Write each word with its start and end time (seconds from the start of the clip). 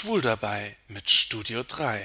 Schwul 0.00 0.22
dabei 0.22 0.76
mit 0.88 1.10
Studio 1.10 1.62
3. 1.62 2.00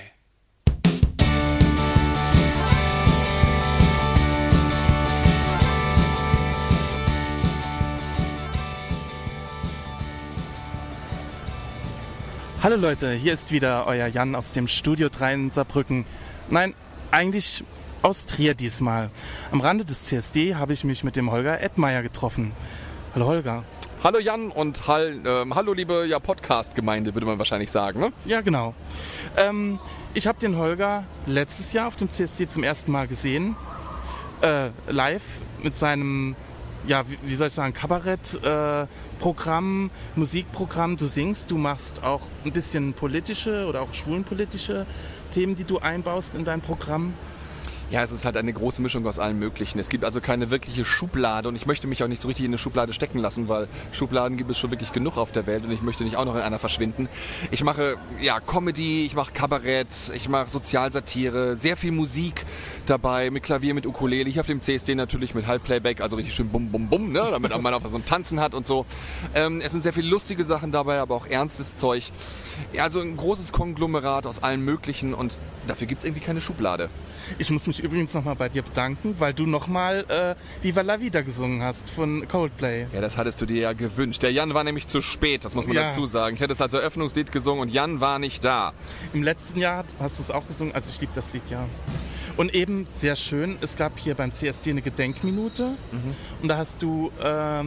Hallo 12.62 12.76
Leute, 12.76 13.13
hier 13.13 13.31
ist 13.31 13.54
wieder 13.54 13.88
euer 13.88 14.07
Jan 14.07 14.36
aus 14.36 14.52
dem 14.52 14.68
Studio 14.68 15.07
3 15.07 15.34
in 15.34 15.52
Saarbrücken. 15.52 16.05
Nein, 16.50 16.73
eigentlich 17.12 17.64
aus 18.02 18.25
Trier 18.25 18.55
diesmal. 18.55 19.09
Am 19.54 19.62
Rande 19.62 19.86
des 19.86 20.04
CSD 20.04 20.55
habe 20.55 20.73
ich 20.73 20.84
mich 20.84 21.05
mit 21.05 21.16
dem 21.16 21.32
Holger 21.32 21.62
Edmeier 21.62 22.04
getroffen. 22.04 22.52
Hallo 23.14 23.27
Holger. 23.27 23.64
Hallo 24.05 24.19
Jan 24.19 24.51
und 24.51 24.87
hall, 24.87 25.19
ähm, 25.25 25.55
hallo 25.55 25.73
liebe 25.73 26.05
ja, 26.05 26.19
Podcast-Gemeinde, 26.19 27.15
würde 27.15 27.25
man 27.25 27.39
wahrscheinlich 27.39 27.71
sagen. 27.71 27.99
Ne? 27.99 28.13
Ja, 28.25 28.41
genau. 28.41 28.75
Ähm, 29.35 29.79
ich 30.13 30.27
habe 30.27 30.39
den 30.39 30.57
Holger 30.57 31.05
letztes 31.25 31.73
Jahr 31.73 31.87
auf 31.87 31.96
dem 31.96 32.12
CSD 32.12 32.48
zum 32.48 32.62
ersten 32.62 32.91
Mal 32.91 33.08
gesehen. 33.08 33.55
Äh, 34.41 34.70
live 34.88 35.23
mit 35.63 35.76
seinem, 35.76 36.36
ja, 36.86 37.04
wie, 37.10 37.18
wie 37.23 37.34
soll 37.34 37.48
ich 37.48 37.54
sagen, 37.54 37.73
Kabarettprogramm, 37.73 39.90
äh, 39.90 40.20
Musikprogramm. 40.20 40.98
Du 40.98 41.08
singst, 41.08 41.49
du 41.49 41.58
machst 41.58 42.04
auch 42.04 42.22
ein 42.46 42.52
bisschen 42.52 42.94
politische 42.94 43.66
oder 43.66 43.82
auch 43.82 43.96
schwulenpolitische 43.96 44.85
Themen, 45.32 45.55
die 45.55 45.63
du 45.63 45.80
einbaust 45.80 46.35
in 46.35 46.46
dein 46.46 46.62
Programm. 46.62 47.16
Ja, 47.92 48.02
es 48.02 48.12
ist 48.12 48.26
halt 48.26 48.36
eine 48.36 48.52
große 48.52 48.82
Mischung 48.82 49.06
aus 49.06 49.20
allem 49.20 49.38
Möglichen. 49.38 49.78
Es 49.78 49.90
gibt 49.90 50.04
also 50.06 50.20
keine 50.20 50.50
wirkliche 50.50 50.84
Schublade 50.84 51.48
und 51.48 51.56
ich 51.56 51.68
möchte 51.68 51.86
mich 51.86 52.04
auch 52.04 52.08
nicht 52.08 52.20
so 52.20 52.28
richtig 52.28 52.44
in 52.46 52.50
eine 52.50 52.58
Schublade 52.58 52.94
stecken 52.94 53.20
lassen, 53.20 53.48
weil 53.48 53.68
Schubladen 53.92 54.38
gibt 54.38 54.50
es 54.50 54.58
schon 54.58 54.72
wirklich 54.72 54.92
genug 54.92 55.18
auf 55.18 55.32
der 55.32 55.46
Welt 55.46 55.66
und 55.66 55.72
ich 55.72 55.84
möchte 55.84 56.04
nicht 56.04 56.16
auch 56.16 56.26
noch 56.26 56.36
in 56.36 56.42
einer 56.42 56.58
verschwinden. 56.58 57.08
Ich 57.52 57.64
mache 57.64 57.98
ja 58.20 58.40
Comedy, 58.40 59.06
ich 59.06 59.14
mache 59.14 59.34
Kabarett, 59.34 60.12
ich 60.16 60.28
mache 60.30 60.50
Sozialsatire, 60.50 61.56
sehr 61.56 61.77
viel 61.77 61.92
Musik 61.92 62.44
dabei 62.88 63.30
mit 63.30 63.44
Klavier, 63.44 63.76
mit 63.76 63.86
Ukulele. 63.86 64.27
Ich 64.30 64.39
auf 64.39 64.47
dem 64.47 64.61
CSD 64.61 64.95
natürlich 64.95 65.36
mit 65.36 65.45
Halbplayback, 65.45 66.02
also 66.02 66.16
richtig 66.16 66.33
schön 66.33 66.49
bum 66.49 66.72
bum 66.72 66.88
bum, 66.89 67.11
ne? 67.11 67.27
damit 67.30 67.55
man 67.61 67.72
auch 67.72 67.86
so 67.86 67.97
ein 67.97 68.05
Tanzen 68.05 68.39
hat 68.39 68.55
und 68.55 68.66
so. 68.66 68.88
Ähm, 69.36 69.61
es 69.64 69.73
sind 69.73 69.81
sehr 69.81 69.94
viele 69.94 70.09
lustige 70.09 70.44
Sachen 70.44 70.72
dabei, 70.72 70.97
aber 70.97 71.14
auch 71.14 71.27
ernstes 71.27 71.77
Zeug. 71.77 72.11
Ja, 72.73 72.83
also 72.83 72.99
ein 72.99 73.16
großes 73.16 73.52
Konglomerat 73.52 74.25
aus 74.25 74.42
allem 74.42 74.66
Möglichen 74.66 75.14
und 75.14 75.38
dafür 75.67 75.86
gibt 75.86 75.99
es 75.99 76.05
irgendwie 76.05 76.23
keine 76.23 76.42
Schublade. 76.42 76.89
Ich 77.38 77.49
muss 77.49 77.67
mich 77.67 77.74
übrigens 77.79 78.13
nochmal 78.13 78.35
bei 78.35 78.49
dir 78.49 78.61
bedanken, 78.63 79.15
weil 79.19 79.33
du 79.33 79.45
nochmal 79.45 80.05
äh, 80.09 80.35
Viva 80.63 80.81
la 80.81 80.99
Vida 80.99 81.21
gesungen 81.21 81.61
hast 81.63 81.89
von 81.89 82.27
Coldplay. 82.27 82.87
Ja, 82.93 83.01
das 83.01 83.17
hattest 83.17 83.39
du 83.41 83.45
dir 83.45 83.61
ja 83.61 83.73
gewünscht. 83.73 84.21
Der 84.23 84.31
Jan 84.31 84.53
war 84.53 84.63
nämlich 84.63 84.87
zu 84.87 85.01
spät, 85.01 85.45
das 85.45 85.55
muss 85.55 85.67
man 85.67 85.75
Ja. 85.75 85.83
dazu 85.83 86.05
sagen. 86.05 86.35
Ich 86.35 86.41
hätte 86.41 86.53
es 86.53 86.61
als 86.61 86.73
Eröffnungslied 86.73 87.31
gesungen 87.31 87.61
und 87.61 87.71
Jan 87.71 87.99
war 88.01 88.19
nicht 88.19 88.43
da. 88.45 88.73
Im 89.13 89.23
letzten 89.23 89.59
Jahr 89.59 89.83
hast- 89.99 90.17
du 90.19 90.21
es 90.23 90.31
auch 90.31 90.47
gesungen, 90.47 90.73
also 90.75 90.89
ich 90.89 90.99
liebe 91.01 91.11
das 91.15 91.33
Lied, 91.33 91.49
ja. 91.49 91.65
Und 92.37 92.53
eben 92.53 92.85
sehr 92.95 93.15
schön, 93.15 93.57
es 93.61 93.75
gab 93.77 93.97
hier 93.97 94.13
beim 94.15 94.33
CSD 94.33 94.71
eine 94.71 94.81
Gedenkminute 94.81 95.71
und 96.41 96.47
da 96.49 96.57
hast 96.57 96.81
du 96.81 97.11
äh, 97.23 97.63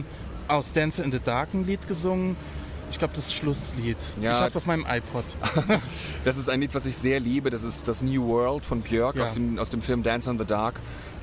aus 0.47 0.73
Dance 0.73 1.01
in 1.03 1.11
the 1.11 1.19
Dark 1.23 1.53
ein 1.53 1.65
Lied 1.65 1.87
gesungen. 1.87 2.35
Ich 2.89 2.97
glaube, 2.99 3.13
das 3.15 3.33
Schlusslied. 3.33 3.97
Ja. 4.21 4.31
Ich 4.31 4.37
habe 4.37 4.47
es 4.47 4.57
auf 4.57 4.65
meinem 4.65 4.85
iPod. 4.89 5.23
Das 6.25 6.37
ist 6.37 6.49
ein 6.49 6.59
Lied, 6.61 6.75
was 6.75 6.85
ich 6.85 6.97
sehr 6.97 7.19
liebe. 7.19 7.49
Das 7.49 7.63
ist 7.63 7.87
das 7.87 8.01
New 8.01 8.27
World 8.27 8.65
von 8.65 8.81
Björk 8.81 9.15
Ja. 9.15 9.23
aus, 9.23 9.33
dem, 9.35 9.57
aus 9.57 9.69
dem 9.69 9.81
Film 9.81 10.03
Dance 10.03 10.29
in 10.29 10.37
the 10.37 10.45
Dark. 10.45 10.75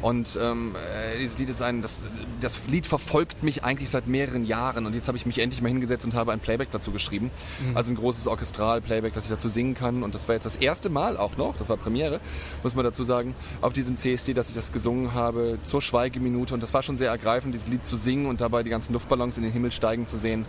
Und 0.02 0.38
ähm, 0.40 0.74
äh, 0.74 1.18
dieses 1.18 1.38
Lied 1.38 1.48
ist 1.48 1.62
ein, 1.62 1.80
das, 1.80 2.04
das 2.40 2.60
Lied 2.68 2.86
verfolgt 2.86 3.42
mich 3.42 3.64
eigentlich 3.64 3.88
seit 3.88 4.06
mehreren 4.06 4.44
Jahren 4.44 4.84
und 4.84 4.94
jetzt 4.94 5.08
habe 5.08 5.16
ich 5.16 5.24
mich 5.24 5.38
endlich 5.38 5.62
mal 5.62 5.68
hingesetzt 5.68 6.04
und 6.04 6.14
habe 6.14 6.32
ein 6.32 6.38
Playback 6.40 6.70
dazu 6.70 6.90
geschrieben. 6.92 7.30
Also 7.74 7.92
ein 7.92 7.96
großes 7.96 8.26
Orchestral-Playback, 8.26 9.14
das 9.14 9.24
ich 9.24 9.30
dazu 9.30 9.48
singen 9.48 9.74
kann. 9.74 10.02
Und 10.02 10.14
das 10.14 10.28
war 10.28 10.34
jetzt 10.34 10.44
das 10.44 10.56
erste 10.56 10.90
Mal 10.90 11.16
auch 11.16 11.36
noch, 11.38 11.56
das 11.56 11.70
war 11.70 11.78
Premiere, 11.78 12.20
muss 12.62 12.74
man 12.74 12.84
dazu 12.84 13.04
sagen, 13.04 13.34
auf 13.62 13.72
diesem 13.72 13.96
CSD, 13.96 14.34
dass 14.34 14.50
ich 14.50 14.54
das 14.54 14.70
gesungen 14.70 15.14
habe 15.14 15.58
zur 15.62 15.80
Schweigeminute. 15.80 16.52
Und 16.52 16.62
das 16.62 16.74
war 16.74 16.82
schon 16.82 16.96
sehr 16.98 17.10
ergreifend, 17.10 17.54
dieses 17.54 17.68
Lied 17.68 17.84
zu 17.86 17.96
singen 17.96 18.26
und 18.26 18.40
dabei 18.42 18.62
die 18.62 18.70
ganzen 18.70 18.92
Luftballons 18.92 19.38
in 19.38 19.44
den 19.44 19.52
Himmel 19.52 19.72
steigen 19.72 20.06
zu 20.06 20.18
sehen. 20.18 20.44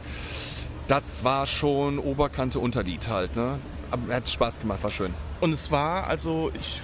Das 0.88 1.24
war 1.24 1.46
schon 1.48 2.00
Oberkante 2.00 2.60
Unterlied 2.60 3.08
halt. 3.10 3.36
Ne? 3.36 3.60
Aber 3.92 4.14
hat 4.14 4.30
Spaß 4.30 4.60
gemacht, 4.60 4.84
war 4.84 4.92
schön. 4.92 5.14
Und 5.42 5.52
es 5.52 5.70
war, 5.72 6.08
also 6.08 6.52
ich. 6.58 6.82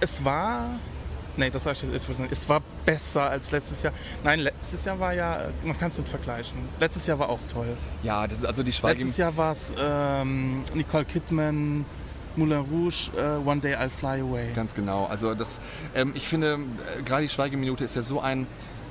Es 0.00 0.24
war. 0.24 0.66
Nee, 1.36 1.50
das 1.50 1.64
sag 1.64 1.72
ich 1.74 1.82
jetzt. 1.82 2.08
ich- 2.08 2.16
Es 2.32 2.48
war 2.48 2.60
besser 2.84 3.30
als 3.30 3.50
letztes 3.52 3.82
Jahr. 3.82 3.92
Nein, 4.24 4.40
letztes 4.40 4.84
Jahr 4.84 4.98
war 4.98 5.12
ja. 5.14 5.38
Man 5.64 5.78
kann 5.78 5.88
es 5.88 5.98
nicht 5.98 6.10
vergleichen. 6.10 6.58
Letztes 6.80 7.06
Jahr 7.06 7.18
war 7.18 7.28
auch 7.28 7.38
toll. 7.52 7.76
Ja, 8.02 8.26
das 8.26 8.40
ist 8.40 8.44
also 8.44 8.62
die 8.62 8.72
Schweige. 8.72 8.98
Letztes 9.00 9.16
Jahr 9.18 9.36
war 9.36 9.52
es 9.52 9.72
ähm, 9.80 10.62
Nicole 10.74 11.04
Kidman, 11.04 11.84
Moulin 12.36 12.58
Rouge, 12.58 13.10
äh, 13.16 13.36
One 13.48 13.60
Day 13.60 13.74
I'll 13.76 13.88
Fly 13.90 14.20
Away. 14.20 14.52
Ganz 14.54 14.74
genau. 14.74 15.06
Also 15.06 15.34
das, 15.34 15.60
ähm, 15.94 16.12
ich 16.14 16.26
finde, 16.26 16.54
äh, 16.98 17.02
gerade 17.04 17.22
die 17.22 17.28
Schweigeminute 17.28 17.84
ist 17.84 17.94
ja 17.96 18.02
so 18.02 18.20
ein, 18.20 18.46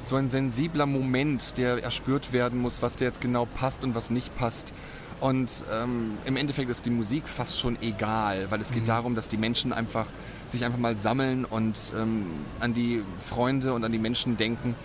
so 0.08 0.16
ein 0.16 0.30
sensibler 0.30 0.86
Moment, 0.86 1.58
der 1.58 1.84
erspürt 1.84 2.32
werden 2.32 2.60
muss, 2.60 2.82
was 2.82 2.96
der 2.96 3.08
jetzt 3.08 3.22
genau 3.22 3.46
passt 3.46 3.84
und 3.84 3.94
was 3.94 4.10
nicht 4.10 4.36
passt. 4.38 4.72
Und 5.20 5.52
ähm, 5.74 6.18
im 6.26 6.38
Endeffekt 6.38 6.70
ist 6.70 6.86
die 6.86 6.92
Musik 6.92 7.28
fast 7.28 7.60
schon 7.60 7.78
egal, 7.82 8.48
weil 8.50 8.62
es 8.62 8.72
geht 8.72 8.88
darum, 8.88 9.16
dass 9.16 9.30
die 9.30 9.38
Menschen 9.38 9.74
einfach 9.74 10.06
sich 10.46 10.64
einfach 10.64 10.78
mal 10.78 10.96
sammeln 10.96 11.44
und 11.44 11.76
ähm, 11.98 12.28
an 12.60 12.74
die 12.74 13.02
Freunde 13.20 13.74
und 13.74 13.84
an 13.84 13.92
die 13.92 13.98
Menschen 13.98 14.38
denken, 14.38 14.76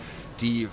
die, 0.40 0.68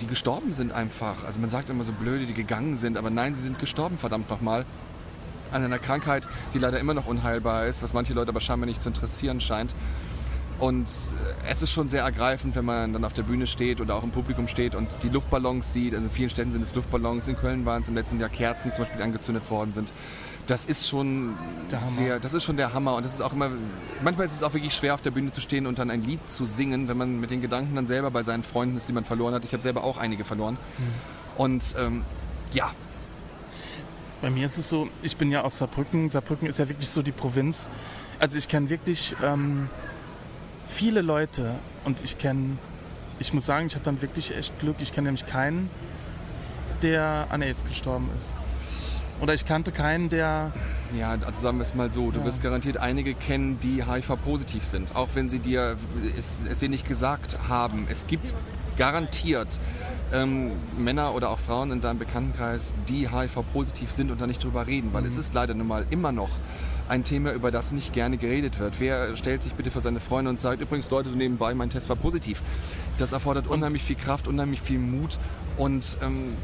die 0.00 0.06
gestorben 0.06 0.52
sind 0.52 0.72
einfach. 0.72 1.24
Also 1.26 1.40
man 1.40 1.50
sagt 1.50 1.68
immer 1.68 1.84
so 1.84 1.92
blöde, 1.92 2.26
die 2.26 2.34
gegangen 2.34 2.76
sind, 2.76 2.96
aber 2.96 3.10
nein, 3.10 3.34
sie 3.34 3.42
sind 3.42 3.58
gestorben, 3.58 3.98
verdammt 3.98 4.30
nochmal. 4.30 4.64
An 5.50 5.64
einer 5.64 5.78
Krankheit, 5.78 6.26
die 6.54 6.58
leider 6.58 6.78
immer 6.78 6.94
noch 6.94 7.06
unheilbar 7.06 7.66
ist, 7.66 7.82
was 7.82 7.92
manche 7.92 8.14
Leute 8.14 8.30
aber 8.30 8.40
scheinbar 8.40 8.66
nicht 8.66 8.80
zu 8.80 8.88
interessieren 8.88 9.40
scheint. 9.40 9.74
Und 10.62 10.86
äh, 10.86 11.50
es 11.50 11.60
ist 11.60 11.72
schon 11.72 11.88
sehr 11.88 12.04
ergreifend, 12.04 12.54
wenn 12.54 12.64
man 12.64 12.92
dann 12.92 13.04
auf 13.04 13.12
der 13.12 13.24
Bühne 13.24 13.48
steht 13.48 13.80
oder 13.80 13.96
auch 13.96 14.04
im 14.04 14.12
Publikum 14.12 14.46
steht 14.46 14.76
und 14.76 14.88
die 15.02 15.08
Luftballons 15.08 15.72
sieht. 15.72 15.92
Also 15.92 16.06
in 16.06 16.12
vielen 16.12 16.30
Städten 16.30 16.52
sind 16.52 16.62
es 16.62 16.72
Luftballons, 16.76 17.26
in 17.26 17.36
Köln 17.36 17.66
waren 17.66 17.82
es 17.82 17.88
im 17.88 17.96
letzten 17.96 18.20
Jahr 18.20 18.28
Kerzen 18.28 18.70
zum 18.72 18.84
Beispiel, 18.84 18.98
die 18.98 19.02
angezündet 19.02 19.50
worden 19.50 19.72
sind. 19.72 19.92
Das 20.46 20.64
ist 20.64 20.86
schon 20.88 21.34
Der 21.68 21.80
Hammer. 21.80 21.90
sehr, 21.90 22.20
das 22.20 22.32
ist 22.32 22.44
schon 22.44 22.56
der 22.56 22.72
Hammer. 22.74 22.94
Und 22.94 23.04
das 23.04 23.12
ist 23.14 23.22
auch 23.22 23.32
immer, 23.32 23.50
manchmal 24.04 24.26
ist 24.26 24.36
es 24.36 24.44
auch 24.44 24.54
wirklich 24.54 24.72
schwer, 24.72 24.94
auf 24.94 25.00
der 25.02 25.10
Bühne 25.10 25.32
zu 25.32 25.40
stehen 25.40 25.66
und 25.66 25.80
dann 25.80 25.90
ein 25.90 26.04
Lied 26.04 26.20
zu 26.30 26.46
singen, 26.46 26.86
wenn 26.86 26.96
man 26.96 27.18
mit 27.18 27.32
den 27.32 27.40
Gedanken 27.42 27.74
dann 27.74 27.88
selber 27.88 28.12
bei 28.12 28.22
seinen 28.22 28.44
Freunden 28.44 28.76
ist, 28.76 28.88
die 28.88 28.92
man 28.92 29.04
verloren 29.04 29.34
hat. 29.34 29.44
Ich 29.44 29.52
habe 29.52 29.62
selber 29.64 29.82
auch 29.82 29.98
einige 29.98 30.22
verloren. 30.24 30.58
Und 31.36 31.62
ähm, 31.76 32.04
ja, 32.54 32.70
Bei 34.20 34.30
mir 34.30 34.46
ist 34.46 34.58
es 34.58 34.68
so, 34.68 34.88
ich 35.02 35.16
bin 35.16 35.32
ja 35.32 35.42
aus 35.42 35.58
Saarbrücken. 35.58 36.08
Saarbrücken 36.08 36.46
ist 36.48 36.60
ja 36.60 36.68
wirklich 36.68 36.88
so 36.88 37.02
die 37.02 37.10
Provinz. 37.10 37.68
Also 38.20 38.38
ich 38.38 38.46
kenne 38.46 38.68
wirklich 38.70 39.16
ähm, 39.24 39.68
viele 40.72 41.02
Leute 41.02 41.54
und 41.84 42.02
ich 42.02 42.18
kenne, 42.18 42.56
ich 43.18 43.32
muss 43.32 43.46
sagen, 43.46 43.66
ich 43.66 43.74
habe 43.74 43.84
dann 43.84 44.02
wirklich 44.02 44.36
echt 44.36 44.58
Glück. 44.58 44.76
Ich 44.80 44.92
kenne 44.92 45.06
nämlich 45.06 45.26
keinen, 45.26 45.70
der 46.82 47.26
an 47.30 47.42
AIDS 47.42 47.64
gestorben 47.64 48.08
ist. 48.16 48.36
Oder 49.20 49.34
ich 49.34 49.44
kannte 49.44 49.70
keinen, 49.70 50.08
der 50.08 50.52
Ja, 50.98 51.12
also 51.24 51.40
sagen 51.40 51.58
wir 51.58 51.62
es 51.62 51.74
mal 51.74 51.90
so, 51.92 52.10
du 52.10 52.18
Ja. 52.20 52.24
wirst 52.24 52.42
garantiert 52.42 52.78
einige 52.78 53.14
kennen, 53.14 53.58
die 53.62 53.84
HIV-positiv 53.84 54.64
sind, 54.64 54.96
auch 54.96 55.10
wenn 55.14 55.28
sie 55.28 55.38
dir 55.38 55.76
es, 56.18 56.44
es 56.50 56.58
dir 56.58 56.68
nicht 56.68 56.88
gesagt 56.88 57.36
haben. 57.48 57.86
Es 57.88 58.06
gibt 58.08 58.34
garantiert 58.76 59.60
ähm, 60.12 60.52
Männer 60.76 61.14
oder 61.14 61.30
auch 61.30 61.38
Frauen 61.38 61.70
in 61.70 61.80
deinem 61.80 61.98
Bekanntenkreis, 61.98 62.74
die 62.88 63.08
HIV-positiv 63.10 63.92
sind 63.92 64.10
und 64.10 64.20
da 64.20 64.26
nicht 64.26 64.42
drüber 64.42 64.66
reden, 64.66 64.92
weil 64.92 65.06
es 65.06 65.16
ist 65.16 65.32
leider 65.34 65.54
nun 65.54 65.68
mal 65.68 65.86
immer 65.90 66.10
noch 66.12 66.30
ein 66.88 67.04
Thema, 67.04 67.32
über 67.32 67.50
das 67.50 67.72
nicht 67.72 67.92
gerne 67.92 68.16
geredet 68.18 68.58
wird. 68.58 68.74
Wer 68.78 69.16
stellt 69.16 69.42
sich 69.42 69.54
bitte 69.54 69.70
für 69.70 69.80
seine 69.80 70.00
Freunde 70.00 70.30
und 70.30 70.40
sagt, 70.40 70.60
übrigens 70.60 70.90
Leute, 70.90 71.08
so 71.08 71.16
nebenbei, 71.16 71.54
mein 71.54 71.70
Test 71.70 71.88
war 71.88 71.96
positiv. 71.96 72.42
Das 72.98 73.12
erfordert 73.12 73.46
unheimlich 73.46 73.82
viel 73.82 73.96
Kraft, 73.96 74.28
unheimlich 74.28 74.60
viel 74.60 74.78
Mut 74.78 75.18
und 75.56 75.96
ähm, 76.02 76.36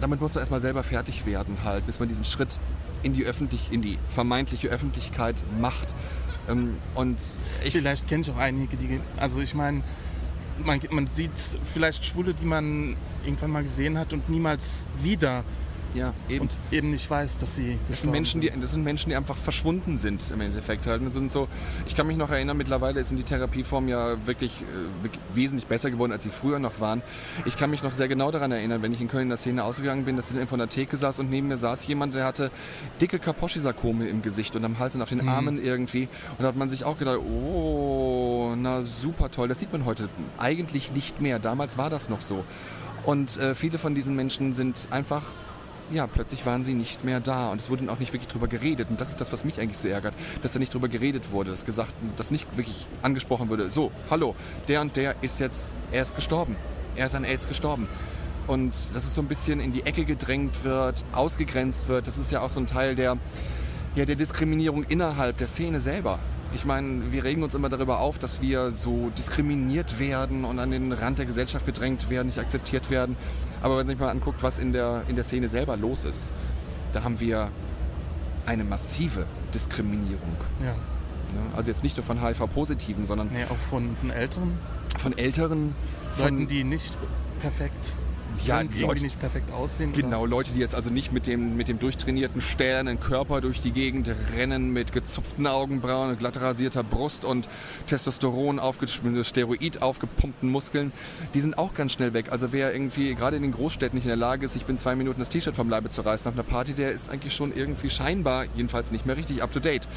damit 0.00 0.20
muss 0.20 0.34
man 0.34 0.42
erstmal 0.42 0.60
selber 0.60 0.82
fertig 0.82 1.26
werden, 1.26 1.56
halt, 1.64 1.86
bis 1.86 2.00
man 2.00 2.08
diesen 2.08 2.24
Schritt 2.24 2.58
in 3.02 3.12
die, 3.12 3.24
öffentlich, 3.24 3.68
in 3.70 3.82
die 3.82 3.98
vermeintliche 4.08 4.68
Öffentlichkeit 4.68 5.36
macht. 5.60 5.94
Ähm, 6.48 6.76
und 6.94 7.18
ich, 7.64 7.72
Vielleicht 7.72 8.08
kenne 8.08 8.22
ich 8.22 8.30
auch 8.30 8.36
einige, 8.36 8.76
die. 8.76 9.00
Also 9.16 9.40
ich 9.40 9.54
meine, 9.54 9.82
man, 10.64 10.80
man 10.90 11.06
sieht 11.06 11.30
vielleicht 11.72 12.04
Schwule, 12.04 12.34
die 12.34 12.44
man 12.44 12.96
irgendwann 13.24 13.50
mal 13.50 13.62
gesehen 13.62 13.98
hat 13.98 14.12
und 14.12 14.28
niemals 14.28 14.86
wieder 15.02 15.44
ja, 15.96 16.12
eben. 16.28 16.42
und 16.42 16.52
eben 16.70 16.90
nicht 16.90 17.10
weiß, 17.10 17.38
dass 17.38 17.56
sie 17.56 17.78
Das 17.88 18.02
sind, 18.02 18.10
Menschen, 18.10 18.40
die, 18.40 18.48
sind. 18.48 18.62
das 18.62 18.72
sind 18.72 18.84
Menschen, 18.84 19.10
die 19.10 19.16
einfach 19.16 19.36
verschwunden 19.36 19.96
sind 19.98 20.22
im 20.30 20.40
Endeffekt. 20.40 20.86
Halt. 20.86 21.04
Das 21.04 21.14
sind 21.14 21.32
so, 21.32 21.48
ich 21.86 21.96
kann 21.96 22.06
mich 22.06 22.16
noch 22.16 22.30
erinnern, 22.30 22.56
mittlerweile 22.56 23.04
sind 23.04 23.16
die 23.16 23.22
Therapieformen 23.22 23.88
ja 23.88 24.16
wirklich, 24.26 24.52
äh, 24.60 25.08
wesentlich 25.34 25.66
besser 25.66 25.90
geworden, 25.90 26.12
als 26.12 26.24
sie 26.24 26.30
früher 26.30 26.58
noch 26.58 26.80
waren. 26.80 27.02
Ich 27.44 27.56
kann 27.56 27.70
mich 27.70 27.82
noch 27.82 27.94
sehr 27.94 28.08
genau 28.08 28.30
daran 28.30 28.52
erinnern, 28.52 28.82
wenn 28.82 28.92
ich 28.92 29.00
in 29.00 29.08
Köln 29.08 29.24
in 29.24 29.28
der 29.28 29.38
Szene 29.38 29.64
ausgegangen 29.64 30.04
bin, 30.04 30.16
dass 30.16 30.30
ich 30.30 30.48
von 30.48 30.58
der 30.58 30.68
Theke 30.68 30.96
saß 30.96 31.18
und 31.18 31.30
neben 31.30 31.48
mir 31.48 31.56
saß 31.56 31.86
jemand, 31.86 32.14
der 32.14 32.24
hatte 32.24 32.50
dicke 33.00 33.18
Kaposchi-Sarkome 33.18 34.06
im 34.06 34.22
Gesicht 34.22 34.54
und 34.56 34.64
am 34.64 34.78
Hals 34.78 34.94
und 34.94 35.02
auf 35.02 35.08
den 35.08 35.28
Armen 35.28 35.62
irgendwie. 35.62 36.08
Und 36.38 36.42
da 36.42 36.48
hat 36.48 36.56
man 36.56 36.68
sich 36.68 36.84
auch 36.84 36.98
gedacht, 36.98 37.18
oh, 37.18 38.54
na 38.56 38.82
super 38.82 39.30
toll. 39.30 39.48
Das 39.48 39.58
sieht 39.58 39.72
man 39.72 39.84
heute 39.84 40.08
eigentlich 40.38 40.92
nicht 40.92 41.20
mehr. 41.20 41.38
Damals 41.38 41.78
war 41.78 41.90
das 41.90 42.08
noch 42.08 42.20
so. 42.20 42.44
Und 43.04 43.38
äh, 43.38 43.54
viele 43.54 43.78
von 43.78 43.94
diesen 43.94 44.16
Menschen 44.16 44.52
sind 44.52 44.88
einfach 44.90 45.22
ja, 45.92 46.06
plötzlich 46.06 46.44
waren 46.46 46.64
sie 46.64 46.74
nicht 46.74 47.04
mehr 47.04 47.20
da 47.20 47.50
und 47.50 47.60
es 47.60 47.70
wurde 47.70 47.90
auch 47.90 47.98
nicht 47.98 48.12
wirklich 48.12 48.28
drüber 48.28 48.48
geredet. 48.48 48.88
Und 48.90 49.00
das 49.00 49.10
ist 49.10 49.20
das, 49.20 49.32
was 49.32 49.44
mich 49.44 49.60
eigentlich 49.60 49.78
so 49.78 49.88
ärgert, 49.88 50.14
dass 50.42 50.52
da 50.52 50.58
nicht 50.58 50.74
drüber 50.74 50.88
geredet 50.88 51.30
wurde, 51.30 51.50
dass 51.50 51.64
gesagt, 51.64 51.92
dass 52.16 52.30
nicht 52.30 52.56
wirklich 52.56 52.86
angesprochen 53.02 53.48
wurde, 53.48 53.70
so, 53.70 53.92
hallo, 54.10 54.34
der 54.68 54.80
und 54.80 54.96
der 54.96 55.14
ist 55.22 55.40
jetzt, 55.40 55.70
er 55.92 56.02
ist 56.02 56.16
gestorben. 56.16 56.56
Er 56.96 57.06
ist 57.06 57.14
an 57.14 57.24
AIDS 57.24 57.48
gestorben. 57.48 57.88
Und 58.46 58.74
dass 58.94 59.04
es 59.04 59.14
so 59.14 59.20
ein 59.20 59.28
bisschen 59.28 59.60
in 59.60 59.72
die 59.72 59.84
Ecke 59.84 60.04
gedrängt 60.04 60.64
wird, 60.64 61.04
ausgegrenzt 61.12 61.88
wird, 61.88 62.06
das 62.06 62.16
ist 62.16 62.30
ja 62.30 62.40
auch 62.40 62.48
so 62.48 62.60
ein 62.60 62.66
Teil 62.66 62.94
der, 62.94 63.18
ja, 63.96 64.04
der 64.04 64.16
Diskriminierung 64.16 64.84
innerhalb 64.84 65.38
der 65.38 65.46
Szene 65.46 65.80
selber. 65.80 66.18
Ich 66.54 66.64
meine, 66.64 67.12
wir 67.12 67.24
regen 67.24 67.42
uns 67.42 67.54
immer 67.54 67.68
darüber 67.68 67.98
auf, 67.98 68.18
dass 68.18 68.40
wir 68.40 68.70
so 68.70 69.10
diskriminiert 69.18 69.98
werden 69.98 70.44
und 70.44 70.58
an 70.58 70.70
den 70.70 70.92
Rand 70.92 71.18
der 71.18 71.26
Gesellschaft 71.26 71.66
gedrängt 71.66 72.08
werden, 72.08 72.28
nicht 72.28 72.38
akzeptiert 72.38 72.88
werden. 72.88 73.16
Aber 73.66 73.78
wenn 73.78 73.86
man 73.86 73.96
sich 73.96 73.98
mal 73.98 74.10
anguckt, 74.10 74.44
was 74.44 74.60
in 74.60 74.72
der, 74.72 75.02
in 75.08 75.16
der 75.16 75.24
Szene 75.24 75.48
selber 75.48 75.76
los 75.76 76.04
ist, 76.04 76.32
da 76.92 77.02
haben 77.02 77.18
wir 77.18 77.48
eine 78.46 78.62
massive 78.62 79.26
Diskriminierung. 79.52 80.36
Ja. 80.60 80.66
Ne? 80.66 81.56
Also 81.56 81.72
jetzt 81.72 81.82
nicht 81.82 81.96
nur 81.96 82.06
von 82.06 82.24
HIV-Positiven, 82.24 83.06
sondern 83.06 83.28
Nee, 83.32 83.42
auch 83.50 83.56
von, 83.68 83.96
von 83.96 84.10
Älteren, 84.10 84.56
von 84.96 85.18
Älteren, 85.18 85.74
Leuten, 86.16 86.38
von 86.38 86.46
die 86.46 86.62
nicht 86.62 86.96
perfekt 87.40 87.98
Ja, 88.44 88.58
sind, 88.58 88.74
die 88.74 88.82
Leute- 88.82 89.02
nicht 89.02 89.18
perfekt 89.18 89.52
aussehen. 89.52 89.92
Genau, 89.92 90.26
Leute, 90.26 90.50
die 90.52 90.58
jetzt 90.60 90.74
also 90.74 90.90
nicht 90.90 91.12
mit 91.12 91.26
dem, 91.26 91.56
mit 91.56 91.68
dem 91.68 91.78
durchtrainierten, 91.78 92.40
stählernen 92.40 93.00
Körper 93.00 93.40
durch 93.40 93.60
die 93.60 93.70
Gegend 93.70 94.10
rennen, 94.36 94.72
mit 94.72 94.92
gezupften 94.92 95.46
Augenbrauen, 95.46 96.10
und 96.10 96.18
glatt 96.18 96.40
rasierter 96.40 96.82
Brust 96.82 97.24
und 97.24 97.48
Testosteron, 97.86 98.58
aufge 98.58 98.86
Steroid 98.88 99.82
aufgepumpten 99.82 100.50
Muskeln, 100.50 100.92
die 101.34 101.40
sind 101.40 101.58
auch 101.58 101.74
ganz 101.74 101.92
schnell 101.92 102.12
weg. 102.12 102.26
Also 102.30 102.52
wer 102.52 102.72
irgendwie 102.72 103.14
gerade 103.14 103.36
in 103.36 103.42
den 103.42 103.52
Großstädten 103.52 103.96
nicht 103.96 104.04
in 104.04 104.10
der 104.10 104.16
Lage 104.16 104.44
ist, 104.44 104.56
ich 104.56 104.64
bin 104.64 104.78
zwei 104.78 104.94
Minuten 104.94 105.20
das 105.20 105.28
T-Shirt 105.28 105.56
vom 105.56 105.68
Leibe 105.70 105.90
zu 105.90 106.02
reißen 106.02 106.28
auf 106.28 106.34
einer 106.34 106.42
Party, 106.42 106.72
der 106.72 106.92
ist 106.92 107.10
eigentlich 107.10 107.34
schon 107.34 107.56
irgendwie 107.56 107.90
scheinbar, 107.90 108.46
jedenfalls 108.54 108.90
nicht 108.90 109.06
mehr 109.06 109.16
richtig 109.16 109.42
up 109.42 109.52
to 109.52 109.60
date. 109.60 109.88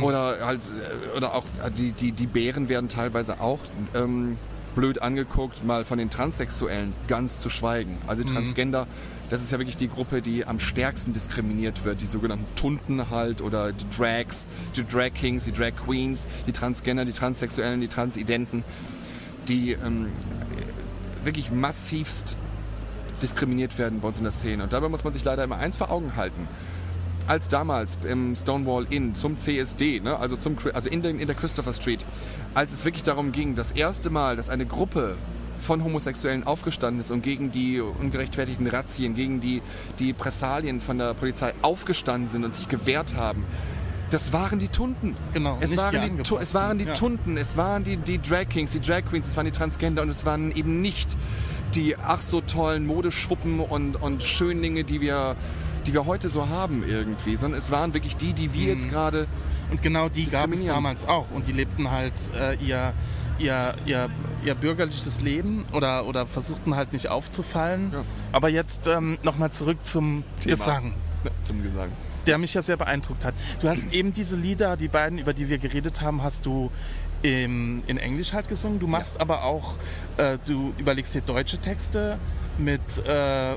Oder 0.00 0.44
halt, 0.44 0.60
äh, 0.60 1.16
oder 1.16 1.34
auch 1.34 1.44
äh, 1.64 1.70
die, 1.70 1.92
die, 1.92 2.12
die 2.12 2.26
Bären 2.26 2.68
werden 2.68 2.90
teilweise 2.90 3.40
auch 3.40 3.60
ähm, 3.94 4.36
blöd 4.76 5.02
angeguckt, 5.02 5.64
mal 5.64 5.84
von 5.84 5.98
den 5.98 6.10
Transsexuellen 6.10 6.92
ganz 7.08 7.40
zu 7.40 7.50
schweigen. 7.50 7.98
Also 8.06 8.22
die 8.22 8.32
Transgender, 8.32 8.86
das 9.30 9.42
ist 9.42 9.50
ja 9.50 9.58
wirklich 9.58 9.76
die 9.76 9.88
Gruppe, 9.88 10.22
die 10.22 10.44
am 10.44 10.60
stärksten 10.60 11.12
diskriminiert 11.12 11.84
wird. 11.84 12.00
Die 12.00 12.06
sogenannten 12.06 12.46
Tunden 12.54 13.10
halt 13.10 13.42
oder 13.42 13.72
die 13.72 13.84
Drags, 13.96 14.46
die 14.76 14.84
Drag 14.84 15.14
Kings, 15.14 15.46
die 15.46 15.52
Drag 15.52 15.72
Queens, 15.84 16.28
die 16.46 16.52
Transgender, 16.52 17.04
die 17.04 17.12
Transsexuellen, 17.12 17.80
die 17.80 17.88
Transidenten, 17.88 18.62
die 19.48 19.72
ähm, 19.72 20.06
wirklich 21.24 21.50
massivst 21.50 22.36
diskriminiert 23.22 23.78
werden 23.78 24.00
bei 24.00 24.08
uns 24.08 24.18
in 24.18 24.24
der 24.24 24.30
Szene. 24.30 24.62
Und 24.62 24.72
dabei 24.72 24.88
muss 24.88 25.02
man 25.02 25.12
sich 25.12 25.24
leider 25.24 25.42
immer 25.42 25.56
eins 25.56 25.76
vor 25.76 25.90
Augen 25.90 26.14
halten 26.16 26.46
als 27.26 27.48
damals 27.48 27.98
im 28.08 28.36
Stonewall 28.36 28.86
Inn 28.90 29.14
zum 29.14 29.36
CSD, 29.38 30.00
ne, 30.00 30.16
also, 30.18 30.36
zum, 30.36 30.56
also 30.74 30.88
in, 30.88 31.02
der, 31.02 31.10
in 31.12 31.26
der 31.26 31.34
Christopher 31.34 31.72
Street, 31.72 32.04
als 32.54 32.72
es 32.72 32.84
wirklich 32.84 33.02
darum 33.02 33.32
ging, 33.32 33.54
das 33.54 33.72
erste 33.72 34.10
Mal, 34.10 34.36
dass 34.36 34.48
eine 34.48 34.66
Gruppe 34.66 35.16
von 35.60 35.82
Homosexuellen 35.82 36.44
aufgestanden 36.44 37.00
ist 37.00 37.10
und 37.10 37.22
gegen 37.22 37.50
die 37.50 37.80
ungerechtfertigten 37.80 38.66
Razzien, 38.68 39.14
gegen 39.14 39.40
die, 39.40 39.62
die 39.98 40.12
Pressalien 40.12 40.80
von 40.80 40.98
der 40.98 41.14
Polizei 41.14 41.52
aufgestanden 41.62 42.28
sind 42.30 42.44
und 42.44 42.54
sich 42.54 42.68
gewehrt 42.68 43.16
haben, 43.16 43.44
das 44.10 44.32
waren 44.32 44.60
die 44.60 44.68
Tunden. 44.68 45.16
Genau, 45.32 45.58
es 45.60 45.76
waren 45.76 46.16
die 46.16 46.22
Tu- 46.22 46.36
es 46.36 46.54
waren 46.54 46.78
die 46.78 46.84
ja. 46.84 46.94
Tunden, 46.94 47.36
es 47.36 47.56
waren 47.56 47.82
die, 47.82 47.96
die 47.96 48.18
Drag 48.20 48.48
Kings, 48.48 48.70
die 48.70 48.80
Drag 48.80 49.02
Queens, 49.10 49.26
es 49.26 49.36
waren 49.36 49.46
die 49.46 49.50
Transgender 49.50 50.02
und 50.02 50.08
es 50.10 50.24
waren 50.24 50.54
eben 50.54 50.80
nicht 50.80 51.16
die 51.74 51.96
ach 51.96 52.20
so 52.20 52.40
tollen 52.40 52.86
Modeschwuppen 52.86 53.58
und, 53.58 53.96
und 53.96 54.22
Schönlinge, 54.22 54.84
die 54.84 55.00
wir, 55.00 55.34
die 55.86 55.92
wir 55.94 56.06
heute 56.06 56.28
so 56.28 56.48
haben 56.48 56.84
irgendwie, 56.86 57.36
sondern 57.36 57.58
es 57.58 57.70
waren 57.70 57.94
wirklich 57.94 58.16
die, 58.16 58.32
die 58.32 58.52
wir 58.52 58.62
Mhm. 58.62 58.68
jetzt 58.80 58.90
gerade 58.90 59.26
Und 59.70 59.82
genau 59.82 60.08
die 60.08 60.26
gab 60.26 60.52
es 60.52 60.64
damals 60.64 61.06
auch. 61.08 61.30
Und 61.32 61.46
die 61.48 61.52
lebten 61.52 61.90
halt 61.90 62.12
äh, 62.38 62.54
ihr, 62.64 62.92
ihr, 63.38 63.74
ihr, 63.84 64.08
ihr 64.44 64.54
bürgerliches 64.54 65.20
Leben 65.20 65.64
oder, 65.72 66.06
oder 66.06 66.26
versuchten 66.26 66.76
halt 66.76 66.92
nicht 66.92 67.08
aufzufallen. 67.08 67.90
Ja. 67.92 68.04
Aber 68.32 68.48
jetzt 68.48 68.86
ähm, 68.86 69.18
nochmal 69.24 69.50
zurück 69.50 69.84
zum 69.84 70.22
Thema. 70.40 70.56
Gesang, 70.56 70.92
zum 71.42 71.62
Gesang. 71.62 71.88
der 72.26 72.38
mich 72.38 72.54
ja 72.54 72.62
sehr 72.62 72.76
beeindruckt 72.76 73.24
hat. 73.24 73.34
Du 73.60 73.68
hast 73.68 73.82
eben 73.92 74.12
diese 74.12 74.36
Lieder, 74.36 74.76
die 74.76 74.88
beiden, 74.88 75.18
über 75.18 75.32
die 75.32 75.48
wir 75.48 75.58
geredet 75.58 76.00
haben, 76.00 76.22
hast 76.22 76.46
du 76.46 76.70
im, 77.22 77.82
in 77.88 77.98
Englisch 77.98 78.32
halt 78.32 78.48
gesungen. 78.48 78.78
Du 78.78 78.86
machst 78.86 79.20
aber 79.20 79.42
auch, 79.42 79.74
äh, 80.16 80.38
du 80.46 80.72
überlegst 80.78 81.12
dir 81.14 81.22
deutsche 81.22 81.58
Texte 81.58 82.18
mit 82.58 82.80
äh, 83.06 83.54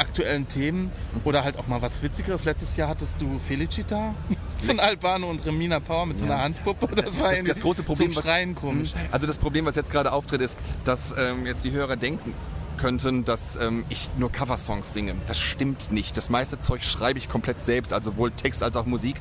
aktuellen 0.00 0.48
Themen 0.48 0.90
oder 1.24 1.44
halt 1.44 1.58
auch 1.58 1.66
mal 1.68 1.80
was 1.82 2.02
Witzigeres. 2.02 2.44
Letztes 2.44 2.76
Jahr 2.76 2.88
hattest 2.88 3.20
du 3.20 3.38
Felicita 3.46 4.14
von 4.66 4.80
Albano 4.80 5.28
und 5.30 5.44
Remina 5.46 5.78
Power 5.80 6.06
mit 6.06 6.18
so 6.18 6.24
einer 6.24 6.36
Ja. 6.36 6.42
Handpuppe. 6.42 6.88
Das 6.94 7.20
war 7.20 7.32
Das, 7.34 7.44
das 7.44 7.60
große 7.60 7.82
Problem, 7.82 8.10
zum 8.10 8.22
Schreien 8.22 8.54
komisch. 8.54 8.92
Also 9.12 9.26
das 9.26 9.38
Problem, 9.38 9.66
was 9.66 9.76
jetzt 9.76 9.90
gerade 9.90 10.12
auftritt, 10.12 10.40
ist, 10.40 10.56
dass 10.84 11.14
ähm, 11.18 11.46
jetzt 11.46 11.64
die 11.64 11.70
Hörer 11.70 11.96
denken 11.96 12.34
könnten, 12.78 13.26
dass 13.26 13.56
ähm, 13.56 13.84
ich 13.90 14.08
nur 14.16 14.32
Coversongs 14.32 14.94
singe. 14.94 15.14
Das 15.28 15.38
stimmt 15.38 15.92
nicht. 15.92 16.16
Das 16.16 16.30
meiste 16.30 16.58
Zeug 16.58 16.82
schreibe 16.82 17.18
ich 17.18 17.28
komplett 17.28 17.62
selbst, 17.62 17.92
also 17.92 18.12
sowohl 18.12 18.30
Text 18.30 18.62
als 18.62 18.74
auch 18.74 18.86
Musik. 18.86 19.16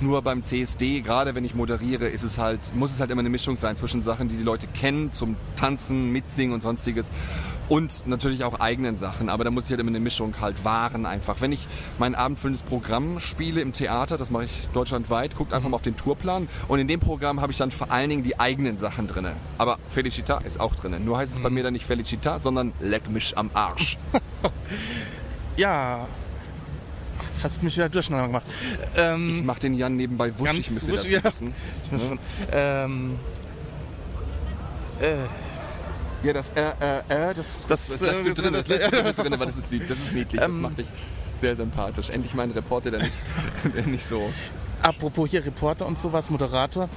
Nur 0.00 0.22
beim 0.22 0.42
CSD, 0.42 1.02
gerade 1.02 1.34
wenn 1.34 1.44
ich 1.44 1.54
moderiere, 1.54 2.08
ist 2.08 2.22
es 2.22 2.38
halt, 2.38 2.74
muss 2.74 2.90
es 2.90 3.00
halt 3.00 3.10
immer 3.10 3.20
eine 3.20 3.28
Mischung 3.28 3.56
sein 3.56 3.76
zwischen 3.76 4.00
Sachen, 4.00 4.28
die 4.28 4.36
die 4.38 4.42
Leute 4.42 4.66
kennen, 4.66 5.12
zum 5.12 5.36
Tanzen, 5.56 6.10
Mitsingen 6.10 6.54
und 6.54 6.62
sonstiges 6.62 7.10
und 7.72 8.06
natürlich 8.06 8.44
auch 8.44 8.60
eigenen 8.60 8.98
Sachen. 8.98 9.30
Aber 9.30 9.44
da 9.44 9.50
muss 9.50 9.64
ich 9.64 9.70
halt 9.70 9.80
immer 9.80 9.88
eine 9.88 9.98
Mischung 9.98 10.34
halt 10.42 10.62
wahren 10.62 11.06
einfach. 11.06 11.40
Wenn 11.40 11.52
ich 11.52 11.66
mein 11.98 12.14
abendfüllendes 12.14 12.64
Programm 12.64 13.18
spiele 13.18 13.62
im 13.62 13.72
Theater, 13.72 14.18
das 14.18 14.30
mache 14.30 14.44
ich 14.44 14.68
deutschlandweit, 14.74 15.34
guckt 15.34 15.54
einfach 15.54 15.70
mal 15.70 15.76
auf 15.76 15.82
den 15.82 15.96
Tourplan 15.96 16.50
und 16.68 16.78
in 16.80 16.86
dem 16.86 17.00
Programm 17.00 17.40
habe 17.40 17.50
ich 17.50 17.56
dann 17.56 17.70
vor 17.70 17.90
allen 17.90 18.10
Dingen 18.10 18.22
die 18.24 18.38
eigenen 18.38 18.76
Sachen 18.76 19.06
drin. 19.06 19.26
Aber 19.56 19.78
Felicita 19.88 20.36
ist 20.40 20.60
auch 20.60 20.74
drin. 20.74 21.02
Nur 21.02 21.16
heißt 21.16 21.32
es 21.32 21.40
bei 21.40 21.48
mir 21.48 21.62
dann 21.62 21.72
nicht 21.72 21.86
Felicita, 21.86 22.40
sondern 22.40 22.74
Leck 22.80 23.08
mich 23.08 23.38
am 23.38 23.50
Arsch. 23.54 23.96
Ja, 25.54 26.06
jetzt 27.20 27.44
hast 27.44 27.60
du 27.60 27.66
mich 27.66 27.76
wieder 27.76 27.90
durcheinander 27.90 28.26
gemacht. 28.26 28.46
Ähm, 28.96 29.36
Ich 29.36 29.44
mache 29.44 29.60
den 29.60 29.74
Jan 29.74 29.96
nebenbei 29.96 30.32
wuschig, 30.38 30.70
müsst 30.70 30.88
ihr 30.88 30.94
wuschig, 30.94 31.12
dazu 31.12 31.16
ja. 31.16 31.24
wissen. 31.24 31.54
Ich 31.84 31.92
weiß 31.92 32.08
schon. 32.08 32.18
Ähm, 32.52 33.18
äh, 34.98 35.26
Ja, 36.22 36.32
das 36.32 36.50
äh, 36.50 36.60
äh, 37.08 37.34
das, 37.34 37.66
Das, 37.66 37.88
das, 37.88 38.00
lässt 38.00 38.26
äh, 38.26 38.34
drin, 38.34 38.52
das 38.52 38.68
lässt 38.68 38.92
du 38.92 39.12
drin, 39.22 39.34
aber 39.34 39.46
das 39.46 39.56
ist, 39.56 39.72
das 39.88 39.98
ist 39.98 40.14
niedlich, 40.14 40.40
das 40.40 40.50
Ähm, 40.50 40.60
macht 40.60 40.78
dich 40.78 40.86
sehr 41.34 41.56
sympathisch. 41.56 42.10
Endlich 42.10 42.34
mal 42.34 42.44
ein 42.44 42.52
Reporter, 42.52 42.90
der 42.92 43.00
nicht, 43.02 43.12
der 43.76 43.86
nicht 43.86 44.04
so... 44.04 44.30
apropos 44.82 45.30
hier 45.30 45.44
Reporter 45.44 45.86
und 45.86 45.98
sowas, 45.98 46.30
Moderator. 46.30 46.88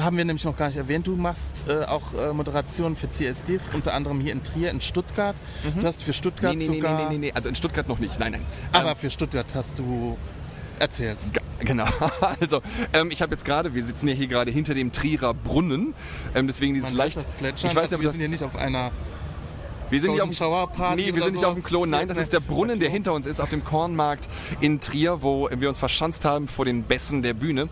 Haben 0.00 0.16
wir 0.16 0.24
nämlich 0.24 0.44
noch 0.44 0.56
gar 0.56 0.68
nicht 0.68 0.76
erwähnt. 0.76 1.08
Du 1.08 1.16
machst 1.16 1.50
äh, 1.68 1.84
auch 1.84 2.14
äh, 2.14 2.32
Moderationen 2.32 2.94
für 2.94 3.10
CSDs, 3.10 3.70
unter 3.74 3.94
anderem 3.94 4.20
hier 4.20 4.30
in 4.32 4.44
Trier, 4.44 4.70
in 4.70 4.80
Stuttgart. 4.80 5.34
Du 5.76 5.84
hast 5.84 6.00
für 6.04 6.12
Stuttgart 6.12 6.54
Nee, 6.54 6.68
nee, 6.68 6.68
nee, 6.68 6.74
nee, 6.76 6.80
sogar. 6.80 6.98
nee, 6.98 7.08
nee, 7.14 7.18
nee, 7.18 7.32
also 7.32 7.48
in 7.48 7.56
Stuttgart 7.56 7.88
noch 7.88 7.98
nicht, 7.98 8.20
nein, 8.20 8.32
nein. 8.32 8.42
Aber 8.72 8.90
Ähm, 8.90 8.96
für 8.96 9.10
Stuttgart 9.10 9.46
hast 9.54 9.76
du 9.80 10.16
erzählst. 10.78 11.32
Genau, 11.60 11.86
also 12.40 12.62
ähm, 12.92 13.10
ich 13.10 13.22
habe 13.22 13.32
jetzt 13.32 13.44
gerade, 13.44 13.74
wir 13.74 13.84
sitzen 13.84 14.08
ja 14.08 14.14
hier 14.14 14.28
gerade 14.28 14.50
hinter 14.50 14.74
dem 14.74 14.92
Trierer 14.92 15.34
Brunnen, 15.34 15.94
ähm, 16.34 16.46
deswegen 16.46 16.74
dieses 16.74 16.90
Man 16.90 16.98
leicht, 16.98 17.16
das 17.16 17.32
Plätschern. 17.32 17.70
ich 17.70 17.76
weiß 17.76 17.84
also 17.84 17.96
nicht, 17.96 18.04
wir 18.04 18.12
sind 18.12 18.20
hier 18.20 18.28
nicht 18.28 18.44
auf 18.44 18.56
einer. 18.56 18.90
wir 19.90 20.00
sind 20.00 20.20
auf 20.20 20.96
nee, 20.96 21.14
wir 21.14 21.22
sind 21.22 21.34
nicht 21.34 21.44
auf 21.44 21.54
dem 21.54 21.60
sowas. 21.60 21.64
Klo, 21.64 21.86
nein, 21.86 22.06
das 22.06 22.16
ist 22.16 22.32
der. 22.32 22.40
Brunnen, 22.40 22.78
der 22.78 22.90
hinter 22.90 23.12
uns 23.12 23.26
ist, 23.26 23.40
auf 23.40 23.50
dem 23.50 23.64
Kornmarkt 23.64 24.28
in 24.60 24.80
Trier, 24.80 25.22
wo 25.22 25.48
wir 25.52 25.68
uns 25.68 25.78
verschanzt 25.78 26.24
haben 26.24 26.48
vor 26.48 26.64
den 26.64 26.84
Bässen 26.84 27.22
der 27.22 27.34
Bühne. 27.34 27.68